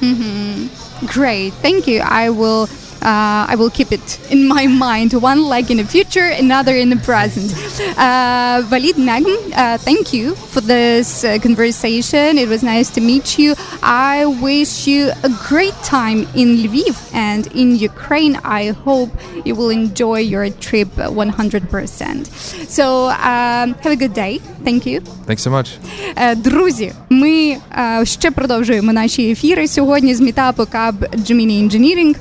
Mm-hmm. 0.00 1.06
Great, 1.06 1.54
thank 1.54 1.86
you. 1.86 2.00
I 2.00 2.28
will 2.28 2.68
uh, 3.02 3.46
I 3.48 3.54
will 3.56 3.70
keep 3.70 3.92
it 3.92 4.18
in 4.30 4.46
my 4.46 4.66
mind. 4.86 5.12
One 5.14 5.44
leg 5.44 5.70
in 5.70 5.78
the 5.78 5.84
future, 5.84 6.26
another 6.26 6.74
in 6.76 6.90
the 6.90 6.96
present. 6.96 7.52
Uh, 7.98 8.62
Walid 8.70 8.96
Negm, 8.96 9.26
uh, 9.54 9.78
thank 9.78 10.12
you 10.12 10.34
for 10.34 10.60
this 10.60 11.24
uh, 11.24 11.38
conversation. 11.38 12.38
It 12.38 12.48
was 12.48 12.62
nice 12.62 12.90
to 12.90 13.00
meet 13.00 13.38
you. 13.38 13.54
I 13.82 14.26
wish 14.26 14.86
you 14.86 15.10
a 15.22 15.30
great 15.48 15.74
time 15.82 16.26
in 16.34 16.56
Lviv 16.58 16.96
and 17.14 17.46
in 17.54 17.76
Ukraine. 17.76 18.36
I 18.44 18.68
hope 18.70 19.10
you 19.44 19.54
will 19.54 19.70
enjoy 19.70 20.20
your 20.20 20.50
trip 20.50 20.88
100%. 20.88 22.26
So 22.68 23.08
um, 23.08 23.74
have 23.82 23.92
a 23.92 23.96
good 23.96 24.14
day. 24.14 24.38
Thank 24.64 24.86
you. 24.86 25.00
Thanks 25.26 25.42
so 25.42 25.50
much. 25.50 25.78
Uh, 26.16 26.36
друзі, 26.36 26.92
ми 27.10 27.56
uh, 27.78 28.04
ще 28.04 28.30
продовжуємо 28.30 28.92
наші 28.92 29.30
ефіри 29.30 29.68
сьогодні 29.68 30.14
з 30.14 30.20
мітапу 30.20 30.66
Каб 30.72 30.94
Gemini 31.04 31.68
Engineering. 31.68 32.16